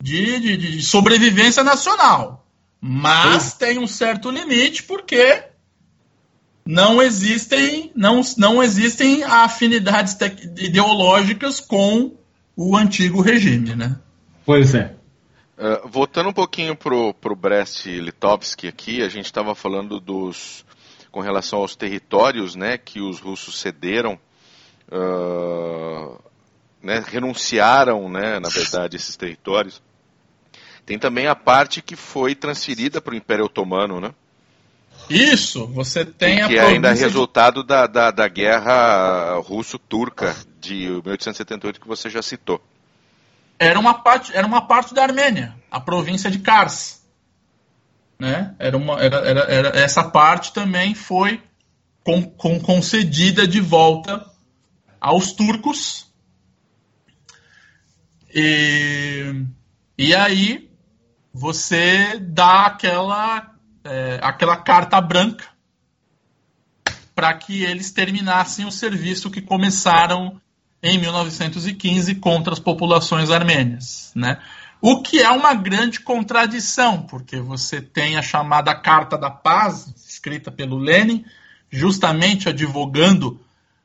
[0.00, 2.46] de, de, de sobrevivência nacional.
[2.80, 3.58] Mas Sim.
[3.58, 5.44] tem um certo limite porque
[6.64, 10.16] não existem não, não existem afinidades
[10.56, 12.16] ideológicas com
[12.56, 13.98] o antigo regime, né?
[14.46, 14.94] Pois é.
[15.58, 20.64] Uh, voltando um pouquinho pro, pro Brest-Litovsk aqui, a gente estava falando dos
[21.10, 24.18] com relação aos territórios, né, que os russos cederam,
[24.90, 26.18] uh,
[26.82, 29.82] né, renunciaram, né, na verdade, esses territórios.
[30.90, 34.12] Tem também a parte que foi transferida para o Império Otomano, né?
[35.08, 36.48] Isso, você tem que a.
[36.48, 37.68] Que é ainda resultado de...
[37.68, 42.60] da, da, da guerra russo-turca de 1878 que você já citou.
[43.56, 47.00] Era uma parte, era uma parte da Armênia, a província de Kars.
[48.18, 48.52] Né?
[48.58, 51.40] Era uma, era, era, era essa parte também foi
[52.02, 54.28] com, com, concedida de volta
[55.00, 56.12] aos turcos.
[58.34, 59.44] E,
[59.96, 60.68] e aí
[61.40, 65.46] você dá aquela, é, aquela carta branca
[67.14, 70.38] para que eles terminassem o serviço que começaram
[70.82, 74.38] em 1915 contra as populações armênias, né?
[74.82, 80.50] O que é uma grande contradição, porque você tem a chamada Carta da Paz, escrita
[80.52, 81.24] pelo Lenin,
[81.70, 83.40] justamente advogando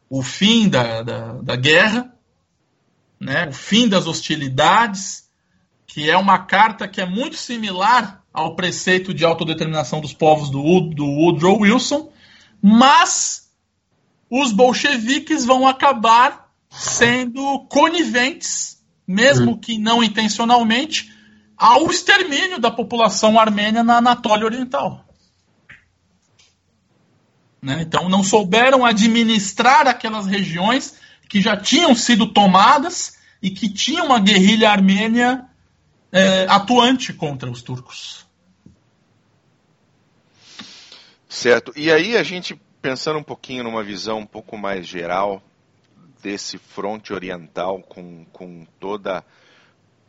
[0.09, 2.13] o fim da, da, da guerra,
[3.17, 5.24] né, o fim das hostilidades,
[5.87, 10.61] que é uma carta que é muito similar ao preceito de autodeterminação dos povos do,
[10.89, 12.11] do Woodrow Wilson,
[12.61, 13.49] mas
[14.29, 19.57] os bolcheviques vão acabar sendo coniventes, mesmo uhum.
[19.57, 21.13] que não intencionalmente,
[21.57, 25.05] ao extermínio da população armênia na Anatólia Oriental.
[27.61, 27.81] Né?
[27.81, 30.95] Então, não souberam administrar aquelas regiões
[31.29, 35.45] que já tinham sido tomadas e que tinham uma guerrilha armênia
[36.11, 38.25] é, atuante contra os turcos.
[41.27, 41.73] Certo.
[41.75, 45.41] E aí a gente pensando um pouquinho numa visão um pouco mais geral
[46.21, 49.23] desse fronte oriental com, com toda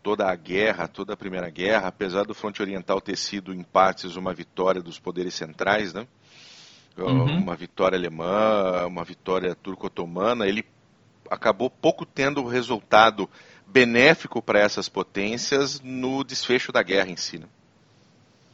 [0.03, 4.15] toda a guerra, toda a primeira guerra, apesar do fronte oriental ter sido em partes
[4.15, 6.07] uma vitória dos poderes centrais, né?
[6.97, 7.39] Uhum.
[7.39, 10.65] Uma vitória alemã, uma vitória turco-otomana, ele
[11.29, 13.29] acabou pouco tendo resultado
[13.67, 17.39] benéfico para essas potências no desfecho da guerra em si.
[17.39, 17.47] Né?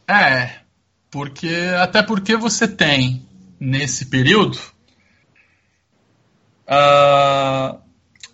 [0.07, 0.59] É,
[1.09, 3.25] porque até porque você tem
[3.59, 4.59] nesse período
[6.67, 7.79] uh,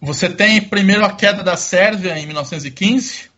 [0.01, 3.29] você tem primeiro a queda da Sérvia em 1915,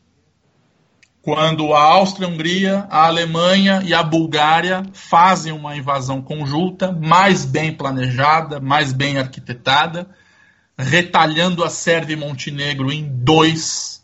[1.21, 8.59] quando a Áustria-Hungria, a Alemanha e a Bulgária fazem uma invasão conjunta, mais bem planejada,
[8.59, 10.07] mais bem arquitetada,
[10.81, 14.03] retalhando a Sérvia e Montenegro em dois,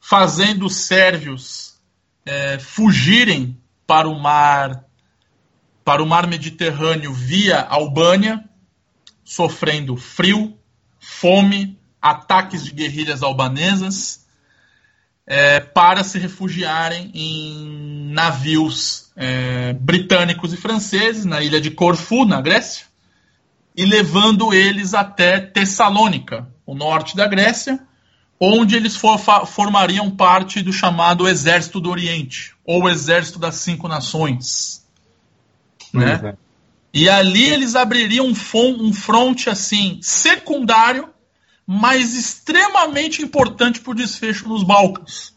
[0.00, 1.76] fazendo os sérvios
[2.24, 4.84] é, fugirem para o mar
[5.84, 8.44] para o mar Mediterrâneo via Albânia,
[9.24, 10.56] sofrendo frio,
[11.00, 14.24] fome, ataques de guerrilhas albanesas,
[15.26, 22.40] é, para se refugiarem em navios é, britânicos e franceses na ilha de Corfu, na
[22.40, 22.86] Grécia,
[23.76, 27.80] e levando eles até Tessalônica, o norte da Grécia,
[28.38, 34.84] onde eles for, formariam parte do chamado Exército do Oriente, ou Exército das Cinco Nações.
[35.92, 36.20] Né?
[36.24, 36.36] É.
[36.92, 41.08] E ali eles abririam um, um fronte assim secundário,
[41.66, 45.32] mas extremamente importante para o desfecho nos Balcãs.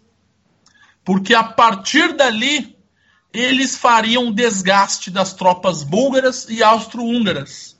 [1.04, 2.76] Porque a partir dali
[3.32, 7.74] eles fariam um desgaste das tropas búlgaras e austro-húngaras,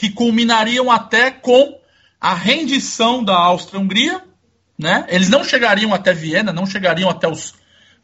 [0.00, 1.78] que culminariam até com
[2.18, 4.24] a rendição da Áustria-Hungria.
[4.78, 5.04] Né?
[5.10, 7.52] Eles não chegariam até Viena, não chegariam até os,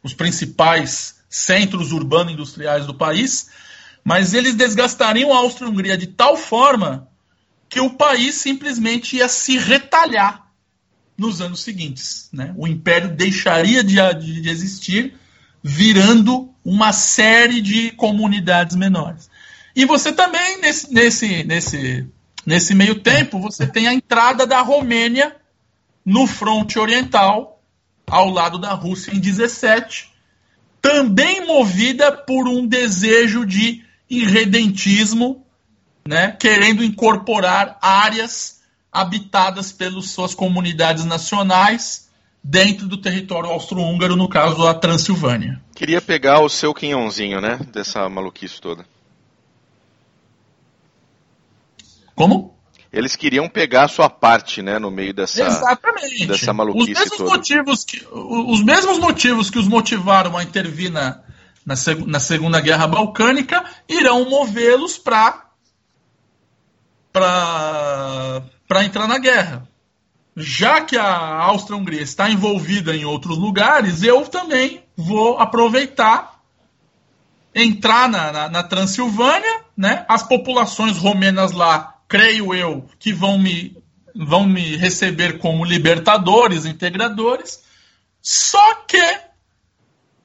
[0.03, 3.49] os principais centros urbanos industriais do país,
[4.03, 7.09] mas eles desgastariam a Áustria-Hungria de tal forma
[7.67, 10.51] que o país simplesmente ia se retalhar
[11.17, 12.29] nos anos seguintes.
[12.31, 12.53] Né?
[12.55, 13.95] O império deixaria de,
[14.39, 15.15] de existir,
[15.63, 19.31] virando uma série de comunidades menores.
[19.77, 22.07] E você também, nesse, nesse, nesse,
[22.43, 25.35] nesse meio tempo, você tem a entrada da Romênia
[26.03, 27.61] no fronte oriental,
[28.07, 30.11] ao lado da Rússia em 17,
[30.81, 35.45] também movida por um desejo de irredentismo,
[36.07, 38.61] né, querendo incorporar áreas
[38.91, 42.09] habitadas pelas suas comunidades nacionais
[42.43, 45.61] dentro do território austro-húngaro, no caso a Transilvânia.
[45.75, 48.83] Queria pegar o seu quinhãozinho, né, dessa maluquice toda.
[52.17, 52.57] Como?
[52.91, 56.25] Eles queriam pegar a sua parte, né, no meio dessa, Exatamente.
[56.25, 57.29] dessa maluquice os mesmos toda.
[57.29, 61.21] Motivos que, os mesmos motivos que os motivaram a intervir na,
[61.63, 65.45] na, seg na Segunda Guerra Balcânica irão movê-los para
[67.13, 69.67] para entrar na guerra.
[70.35, 76.41] Já que a Áustria-Hungria está envolvida em outros lugares, eu também vou aproveitar
[77.53, 80.05] entrar na, na, na Transilvânia, né?
[80.07, 83.75] As populações romenas lá, creio eu, que vão me
[84.15, 87.63] vão me receber como libertadores, integradores.
[88.19, 88.97] Só que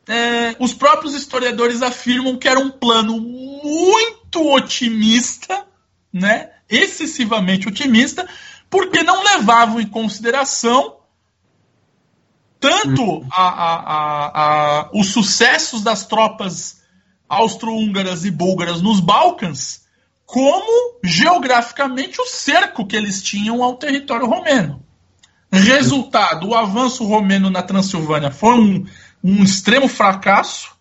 [0.08, 5.66] é, os próprios historiadores afirmam que era um plano muito otimista,
[6.10, 6.50] né?
[6.70, 8.26] excessivamente otimista,
[8.70, 10.96] porque não levavam em consideração
[12.58, 14.42] tanto a, a,
[14.80, 16.80] a, os sucessos das tropas
[17.28, 19.82] austro-húngaras e búlgaras nos Balcãs,
[20.32, 24.82] como geograficamente o cerco que eles tinham ao território romeno.
[25.52, 28.86] Resultado: o avanço romeno na Transilvânia foi um
[29.22, 30.72] um extremo fracasso.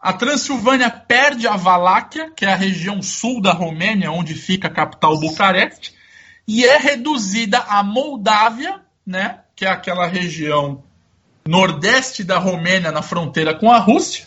[0.00, 4.70] A Transilvânia perde a Valáquia, que é a região sul da Romênia, onde fica a
[4.70, 5.94] capital Bucareste,
[6.46, 10.82] e é reduzida a Moldávia, né, que é aquela região
[11.46, 14.26] nordeste da Romênia, na fronteira com a Rússia,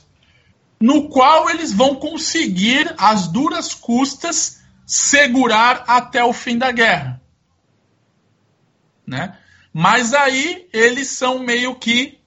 [0.79, 7.21] no qual eles vão conseguir, às duras custas, segurar até o fim da guerra.
[9.05, 9.37] Né?
[9.73, 12.19] Mas aí eles são meio que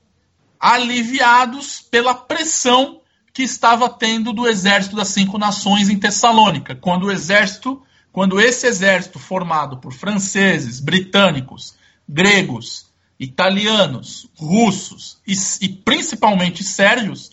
[0.59, 3.01] aliviados pela pressão
[3.32, 7.82] que estava tendo do exército das cinco nações em Tessalônica, quando o exército,
[8.12, 11.74] quando esse exército formado por franceses, britânicos,
[12.09, 12.86] gregos,
[13.18, 15.34] italianos, russos e,
[15.64, 17.30] e principalmente sérvios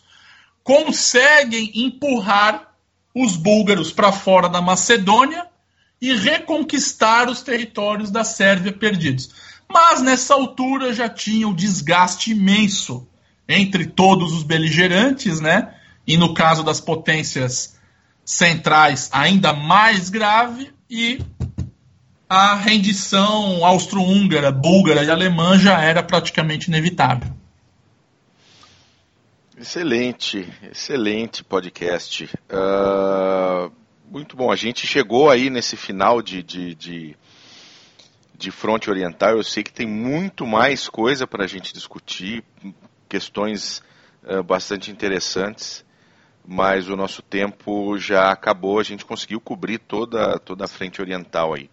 [0.68, 2.74] conseguem empurrar
[3.16, 5.48] os búlgaros para fora da Macedônia
[6.02, 9.30] e reconquistar os territórios da Sérvia perdidos.
[9.66, 13.08] Mas nessa altura já tinha o desgaste imenso
[13.48, 15.74] entre todos os beligerantes, né?
[16.06, 17.78] E no caso das potências
[18.26, 21.22] centrais, ainda mais grave, e
[22.28, 27.37] a rendição austro-húngara, búlgara e alemã já era praticamente inevitável.
[29.60, 32.30] Excelente, excelente podcast.
[32.48, 33.72] Uh,
[34.08, 34.52] muito bom.
[34.52, 37.18] A gente chegou aí nesse final de, de, de,
[38.38, 39.32] de fronte oriental.
[39.32, 42.44] Eu sei que tem muito mais coisa para a gente discutir,
[43.10, 43.82] questões
[44.24, 45.84] uh, bastante interessantes,
[46.46, 48.78] mas o nosso tempo já acabou.
[48.78, 51.68] A gente conseguiu cobrir toda, toda a frente oriental aí.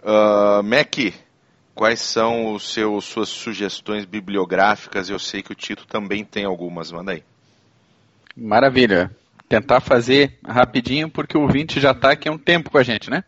[0.00, 0.96] Uh, Mac,
[1.74, 5.08] quais são os seus, suas sugestões bibliográficas?
[5.08, 7.22] Eu sei que o Tito também tem algumas, manda aí.
[8.36, 9.10] Maravilha.
[9.48, 13.10] Tentar fazer rapidinho, porque o ouvinte já está aqui há um tempo com a gente,
[13.10, 13.24] né?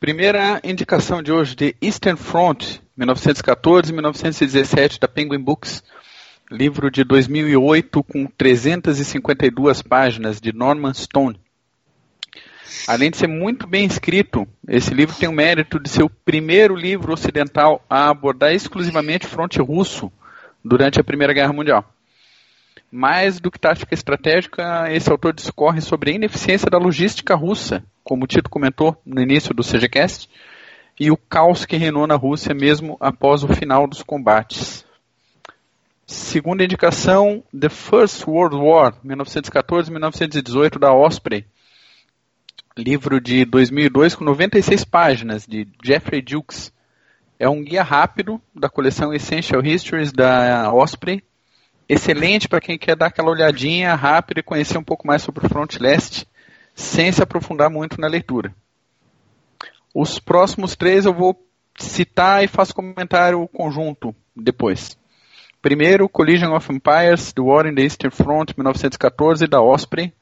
[0.00, 5.82] Primeira indicação de hoje de Eastern Front, 1914-1917, da Penguin Books.
[6.50, 11.40] Livro de 2008 com 352 páginas, de Norman Stone.
[12.86, 16.74] Além de ser muito bem escrito, esse livro tem o mérito de ser o primeiro
[16.74, 20.12] livro ocidental a abordar exclusivamente o fronte russo
[20.64, 21.84] durante a Primeira Guerra Mundial.
[22.90, 28.24] Mais do que tática estratégica, esse autor discorre sobre a ineficiência da logística russa, como
[28.24, 30.28] o Tito comentou no início do CGCast,
[30.98, 34.84] e o caos que reinou na Rússia mesmo após o final dos combates.
[36.06, 41.46] Segunda indicação, The First World War, 1914-1918, da Osprey,
[42.76, 46.72] livro de 2002 com 96 páginas, de Jeffrey Dukes.
[47.38, 51.22] É um guia rápido da coleção Essential Histories da Osprey.
[51.88, 55.48] Excelente para quem quer dar aquela olhadinha rápida e conhecer um pouco mais sobre o
[55.48, 56.26] Front Leste,
[56.74, 58.52] sem se aprofundar muito na leitura.
[59.94, 61.40] Os próximos três eu vou
[61.78, 64.98] citar e faço comentário conjunto depois.
[65.62, 70.12] Primeiro, Collision of Empires, The War in the Eastern Front, 1914, da Osprey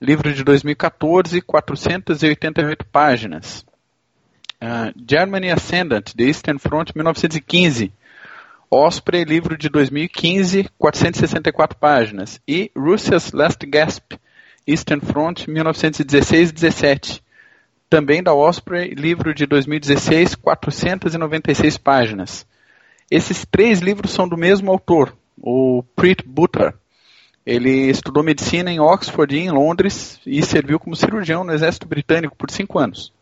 [0.00, 3.64] livro de 2014, 488 páginas.
[4.62, 7.92] Uh, Germany Ascendant, The Eastern Front, 1915.
[8.70, 12.40] Osprey, livro de 2015, 464 páginas.
[12.46, 14.14] E Russia's Last Gasp,
[14.66, 17.20] Eastern Front, 1916-17.
[17.88, 22.46] Também da Osprey, livro de 2016, 496 páginas.
[23.10, 26.74] Esses três livros são do mesmo autor, o Preet Butler.
[27.46, 32.34] Ele estudou medicina em Oxford e em Londres e serviu como cirurgião no exército britânico
[32.36, 33.12] por cinco anos.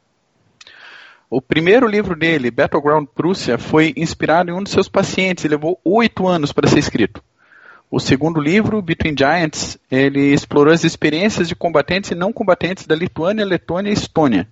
[1.29, 5.81] O primeiro livro dele, Battleground Prússia, foi inspirado em um de seus pacientes e levou
[5.83, 7.23] oito anos para ser escrito.
[7.91, 12.95] O segundo livro, Between Giants, ele explorou as experiências de combatentes e não combatentes da
[12.95, 14.49] Lituânia, Letônia e Estônia.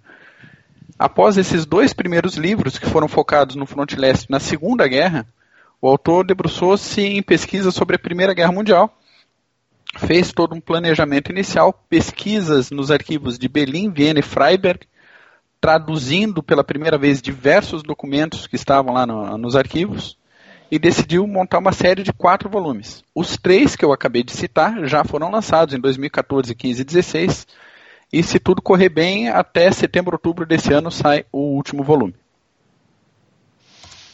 [0.99, 5.27] Após esses dois primeiros livros, que foram focados no fronte leste na Segunda Guerra,
[5.81, 8.95] o autor debruçou-se em pesquisas sobre a Primeira Guerra Mundial
[9.97, 14.87] fez todo um planejamento inicial, pesquisas nos arquivos de Berlim, Viena e Freiberg,
[15.61, 20.19] traduzindo pela primeira vez diversos documentos que estavam lá no, nos arquivos,
[20.71, 23.03] e decidiu montar uma série de quatro volumes.
[23.15, 27.47] Os três que eu acabei de citar já foram lançados em 2014, 15 e 16,
[28.13, 32.15] e se tudo correr bem, até setembro, outubro desse ano sai o último volume.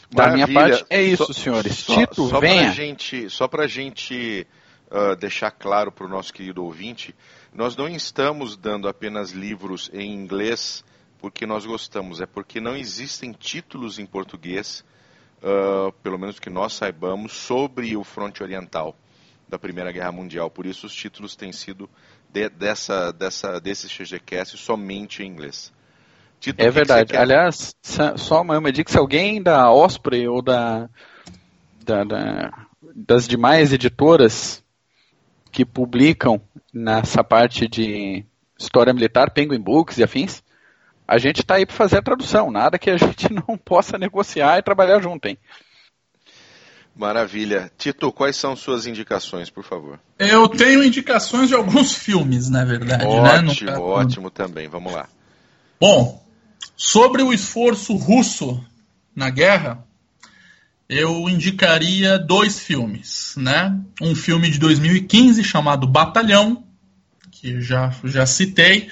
[0.09, 1.75] Da minha parte é isso, só, senhores.
[1.75, 2.63] Só, Tito, só venha.
[2.63, 4.47] Pra gente, só para a gente
[4.91, 7.15] uh, deixar claro para o nosso querido ouvinte,
[7.53, 10.83] nós não estamos dando apenas livros em inglês
[11.19, 14.85] porque nós gostamos, é porque não existem títulos em português,
[15.39, 18.95] uh, pelo menos que nós saibamos, sobre o fronte oriental
[19.47, 20.49] da Primeira Guerra Mundial.
[20.49, 21.89] Por isso os títulos têm sido
[22.29, 25.73] de, dessa, dessa, desse XGCast somente em inglês.
[26.39, 27.17] Tito, é verdade.
[27.17, 27.75] Aliás,
[28.15, 30.87] só uma dica, se alguém da Osprey ou da,
[31.83, 34.63] da, da, das demais editoras
[35.57, 36.39] que publicam
[36.71, 38.23] nessa parte de
[38.59, 40.43] história militar, Penguin Books e afins,
[41.07, 44.59] a gente está aí para fazer a tradução, nada que a gente não possa negociar
[44.59, 45.35] e trabalhar junto, hein?
[46.95, 47.71] Maravilha.
[47.75, 49.99] Tito, quais são suas indicações, por favor?
[50.19, 53.07] Eu tenho indicações de alguns filmes, na verdade.
[53.07, 53.77] Ótimo, né?
[53.79, 54.67] ótimo também.
[54.67, 55.09] Vamos lá.
[55.81, 56.23] Bom,
[56.75, 58.63] sobre o esforço russo
[59.15, 59.83] na guerra,
[60.89, 63.77] eu indicaria dois filmes, né?
[64.01, 66.63] Um filme de 2015 chamado Batalhão,
[67.29, 68.89] que já, já citei,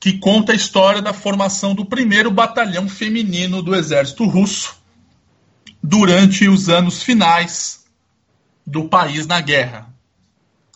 [0.00, 4.76] que conta a história da formação do primeiro batalhão feminino do exército russo
[5.82, 7.84] durante os anos finais
[8.66, 9.86] do país na guerra.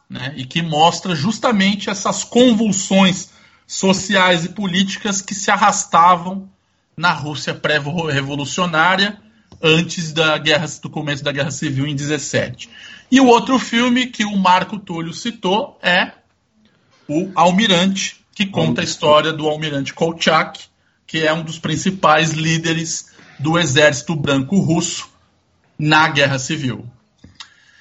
[0.09, 0.35] Né?
[0.37, 3.31] E que mostra justamente essas convulsões
[3.67, 6.51] sociais e políticas que se arrastavam
[6.95, 9.19] na Rússia pré-revolucionária
[9.63, 12.69] antes da guerra, do começo da Guerra Civil em 17.
[13.11, 16.13] E o outro filme que o Marco Túlio citou é
[17.07, 20.65] o Almirante, que conta a história do Almirante Kolchak,
[21.07, 25.11] que é um dos principais líderes do exército branco russo
[25.79, 26.87] na Guerra Civil.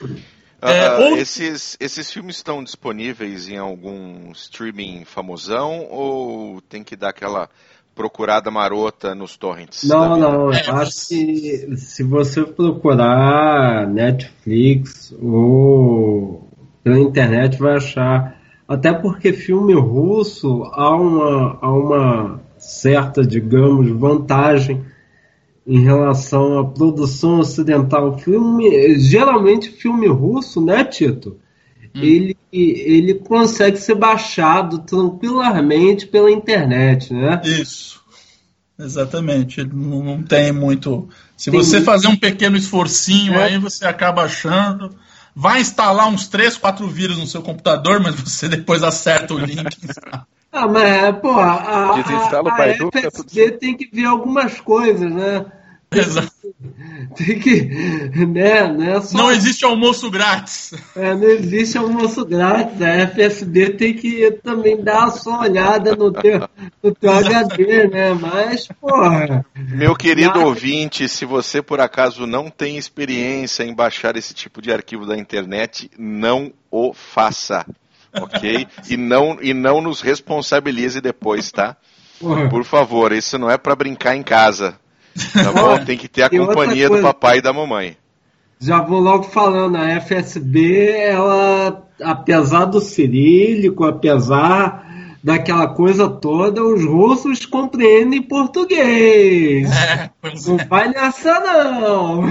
[0.02, 1.18] Uh, é, ou...
[1.18, 7.50] esses, esses filmes estão disponíveis em algum streaming famosão ou tem que dar aquela
[7.96, 9.84] procurada marota nos torrents?
[9.84, 10.54] Não, não.
[10.54, 16.50] É, eu acho que se você procurar Netflix ou
[16.84, 18.40] pela internet vai achar.
[18.68, 24.86] Até porque filme russo há uma, há uma certa, digamos, vantagem
[25.68, 28.18] em relação à produção ocidental.
[28.18, 31.38] Filme, geralmente filme russo, né, Tito?
[31.94, 32.02] Hum.
[32.02, 37.42] Ele, ele consegue ser baixado tranquilamente pela internet, né?
[37.44, 38.02] Isso.
[38.80, 39.62] Exatamente.
[39.62, 41.08] Ele não, não tem muito.
[41.38, 41.86] Se tem você muito...
[41.86, 43.44] fazer um pequeno esforcinho é.
[43.44, 44.96] aí, você acaba achando.
[45.36, 49.78] Vai instalar uns 3, 4 vírus no seu computador, mas você depois acerta o link.
[50.52, 55.46] ah, mas, pô, a, a, a, a FSD tem que ver algumas coisas, né?
[55.94, 56.32] Exato.
[57.18, 57.64] Tem que.
[58.26, 59.18] Né, né, só...
[59.18, 60.74] Não existe almoço grátis.
[60.96, 62.82] É, não existe almoço grátis.
[62.82, 66.48] A FSD tem que também dar a sua olhada no teu,
[66.82, 68.14] no teu HD, né?
[68.14, 69.46] Mas, porra.
[69.54, 74.72] Meu querido ouvinte, se você por acaso não tem experiência em baixar esse tipo de
[74.72, 77.66] arquivo da internet, não o faça.
[78.14, 78.66] Ok?
[78.90, 81.76] E não, e não nos responsabilize depois, tá?
[82.20, 82.48] Porra.
[82.48, 84.80] Por favor, isso não é para brincar em casa.
[85.34, 85.84] Tá bom?
[85.84, 87.98] Tem que ter a companhia do papai e da mamãe.
[88.60, 96.86] Já vou logo falando, a FSB, ela, apesar do cirílico, apesar daquela coisa toda, os
[96.86, 99.70] russos compreendem português.
[100.24, 100.66] É, não é.
[100.66, 102.24] vai nessa, não.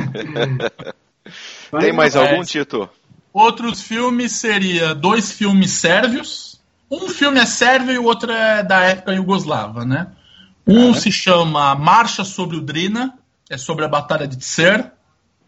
[1.80, 2.88] Tem mais algum, Tito?
[3.32, 6.60] Outros filmes seria dois filmes sérvios.
[6.90, 10.08] Um filme é sérvio e o outro é da época iugoslava, né?
[10.70, 13.18] Um se chama Marcha sobre o Drina,
[13.48, 14.92] é sobre a Batalha de Tser,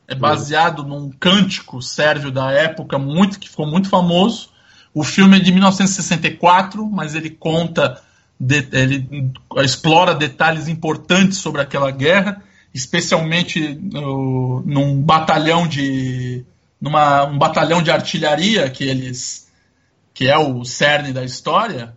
[0.09, 4.51] é baseado num cântico sérvio da época muito que ficou muito famoso.
[4.93, 8.03] O filme é de 1964, mas ele conta,
[8.39, 12.43] de, ele explora detalhes importantes sobre aquela guerra,
[12.75, 16.45] especialmente no, num batalhão de
[16.81, 19.49] numa, um batalhão de artilharia que eles
[20.13, 21.97] que é o cerne da história.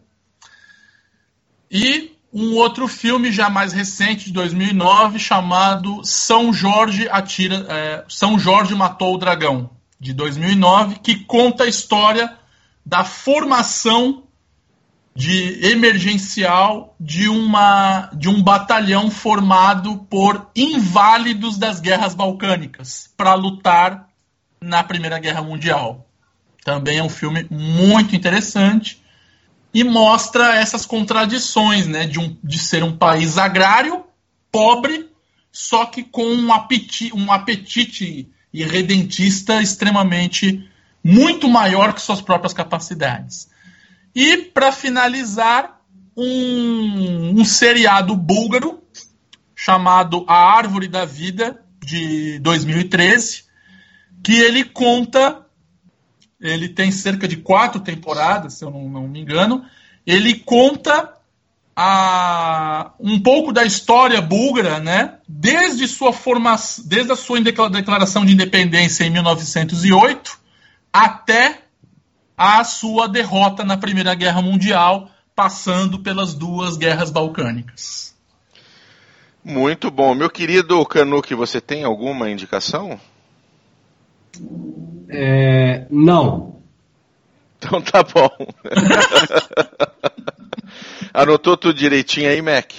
[1.69, 8.37] E um outro filme já mais recente, de 2009, chamado São Jorge atira, é, São
[8.37, 12.37] Jorge matou o dragão, de 2009, que conta a história
[12.85, 14.23] da formação
[15.15, 24.09] de emergencial de uma de um batalhão formado por inválidos das guerras balcânicas para lutar
[24.59, 26.05] na Primeira Guerra Mundial.
[26.65, 29.04] Também é um filme muito interessante
[29.75, 34.05] e mostra essas contradições, né, de, um, de ser um país agrário,
[34.49, 35.09] pobre,
[35.51, 40.65] só que com um apetite, um apetite irredentista extremamente
[41.03, 43.49] muito maior que suas próprias capacidades.
[44.15, 45.81] E, para finalizar,
[46.15, 48.81] um, um seriado búlgaro
[49.53, 53.43] chamado A Árvore da Vida, de 2013,
[54.23, 55.44] que ele conta
[56.45, 59.65] ele tem cerca de quatro temporadas, se eu não, não me engano.
[60.05, 61.13] Ele conta
[61.75, 65.15] a, um pouco da história búlgara, né?
[65.27, 70.39] Desde sua formação, desde a sua declaração de independência em 1908
[70.93, 71.61] até
[72.37, 78.15] a sua derrota na Primeira Guerra Mundial, passando pelas duas guerras balcânicas.
[79.43, 80.15] Muito bom.
[80.15, 82.99] Meu querido Canuque, você tem alguma indicação?
[85.15, 86.59] É, não.
[87.57, 88.29] Então tá bom.
[91.13, 92.71] Anotou tudo direitinho aí, Mac?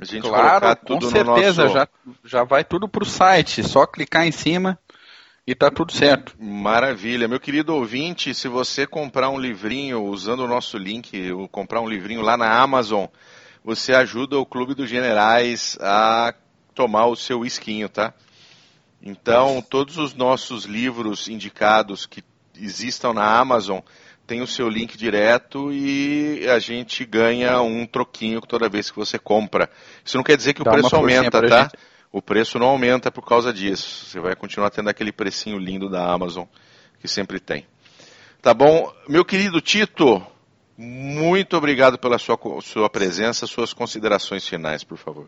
[0.00, 1.74] A gente claro, tudo com certeza, nosso...
[1.74, 1.88] já,
[2.24, 4.78] já vai tudo pro site, só clicar em cima
[5.46, 6.34] e tá tudo certo.
[6.38, 7.26] Maravilha.
[7.26, 11.88] Meu querido ouvinte, se você comprar um livrinho usando o nosso link, ou comprar um
[11.88, 13.06] livrinho lá na Amazon,
[13.64, 16.32] você ajuda o Clube dos Generais a
[16.74, 18.14] tomar o seu esquinho, tá?
[19.02, 22.22] Então, todos os nossos livros indicados que
[22.56, 23.80] existam na Amazon
[24.26, 29.18] tem o seu link direto e a gente ganha um troquinho toda vez que você
[29.18, 29.70] compra.
[30.04, 31.62] Isso não quer dizer que Dá o preço aumenta, tá?
[31.62, 31.74] Gente.
[32.12, 34.06] O preço não aumenta por causa disso.
[34.06, 36.44] Você vai continuar tendo aquele precinho lindo da Amazon
[37.00, 37.66] que sempre tem.
[38.42, 38.92] Tá bom?
[39.08, 40.24] Meu querido Tito,
[40.76, 45.26] muito obrigado pela sua, sua presença, suas considerações finais, por favor.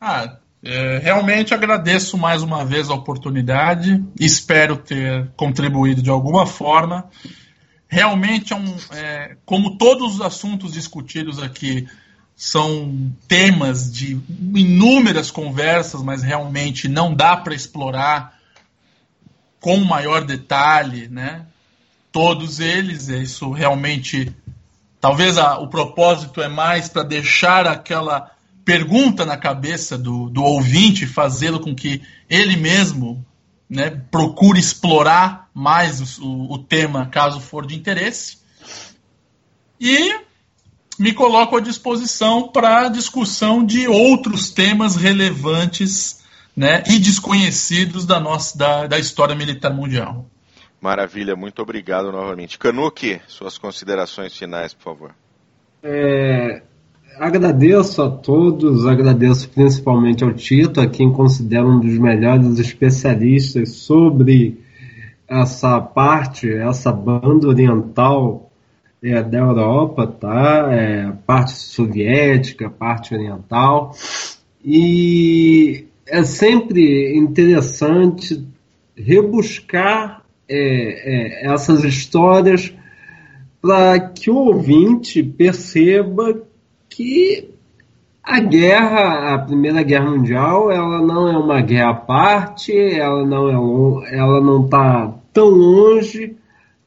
[0.00, 7.10] Ah, é, realmente agradeço mais uma vez a oportunidade, espero ter contribuído de alguma forma.
[7.86, 11.86] Realmente é um, é, como todos os assuntos discutidos aqui
[12.34, 14.18] são temas de
[14.54, 18.38] inúmeras conversas, mas realmente não dá para explorar
[19.60, 21.44] com maior detalhe, né?
[22.10, 24.34] Todos eles, isso realmente,
[25.00, 28.33] talvez a, o propósito é mais para deixar aquela
[28.64, 33.24] pergunta na cabeça do, do ouvinte, fazê-lo com que ele mesmo
[33.68, 38.38] né, procure explorar mais o, o tema, caso for de interesse.
[39.80, 40.18] E
[40.98, 46.22] me coloco à disposição para discussão de outros temas relevantes
[46.56, 50.26] né, e desconhecidos da, nossa, da, da história militar mundial.
[50.80, 52.58] Maravilha, muito obrigado novamente.
[52.58, 55.14] Canuque, suas considerações finais, por favor.
[55.82, 56.62] É,
[57.18, 64.58] agradeço a todos, agradeço principalmente ao Tito, a quem considero um dos melhores especialistas sobre
[65.28, 68.50] essa parte, essa banda oriental
[69.02, 70.68] é, da Europa, tá?
[70.72, 73.94] É, parte soviética, parte oriental.
[74.64, 78.46] E é sempre interessante
[78.96, 82.72] rebuscar é, é essas histórias
[83.60, 86.42] para que o ouvinte perceba
[86.94, 87.50] que
[88.22, 93.48] a guerra, a Primeira Guerra Mundial, ela não é uma guerra à parte, ela não
[93.48, 96.36] é, ela não está tão longe,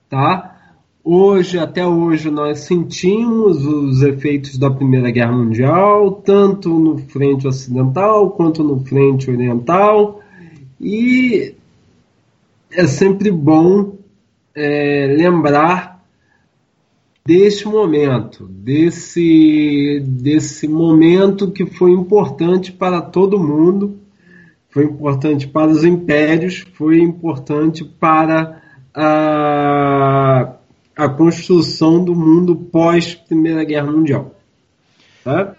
[0.09, 0.55] tá?
[1.03, 8.31] Hoje, até hoje, nós sentimos os efeitos da Primeira Guerra Mundial, tanto no frente ocidental
[8.31, 10.21] quanto no frente oriental,
[10.79, 11.53] e
[12.71, 13.93] é sempre bom
[14.55, 15.96] é, lembrar
[17.27, 23.99] deste momento, desse, desse momento que foi importante para todo mundo,
[24.69, 28.61] foi importante para os impérios, foi importante para
[28.95, 30.53] a,
[30.95, 34.33] a construção do mundo pós Primeira Guerra Mundial.
[35.21, 35.53] Tá?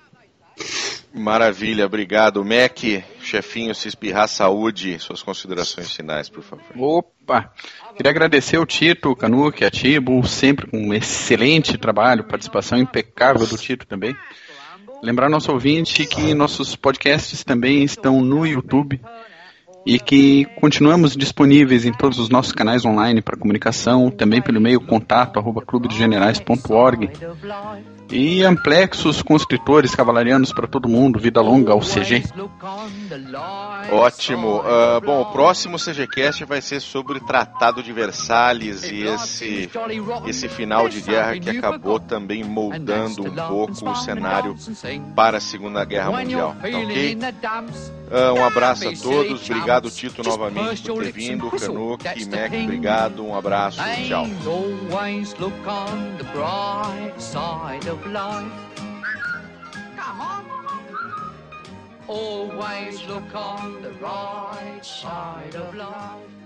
[1.13, 2.43] Maravilha, obrigado.
[2.43, 2.79] Mac,
[3.29, 6.65] chefinho, se espirrar saúde, suas considerações finais, por favor.
[6.77, 7.53] Opa!
[7.97, 13.57] Queria agradecer ao Tito, Canuque, a Tibo, sempre com um excelente trabalho, participação impecável do
[13.57, 14.17] Tito também.
[15.03, 19.01] Lembrar nosso ouvinte que nossos podcasts também estão no YouTube
[19.87, 24.81] e que continuamos disponíveis em todos os nossos canais online para comunicação, também pelo e-mail
[24.81, 25.63] contato arroba
[28.11, 32.25] e amplexos construtores cavalarianos para todo mundo, vida longa ao CG.
[33.91, 34.61] Ótimo.
[34.61, 39.71] Uh, bom, o próximo CGCast vai ser sobre o Tratado de Versalhes e esse,
[40.27, 44.57] esse final de guerra que acabou também moldando um pouco o cenário
[45.15, 46.57] para a Segunda Guerra Mundial.
[46.61, 47.19] Tá ok?
[48.09, 49.49] Uh, um abraço a todos.
[49.51, 51.51] Obrigado, Tito, novamente por ter vindo.
[51.51, 53.25] Canuck e Mac, obrigado.
[53.25, 53.81] Um abraço.
[54.07, 54.27] Tchau.
[57.99, 58.53] Of life.
[59.97, 60.45] Come on.
[62.07, 66.38] Always look on the right side of life.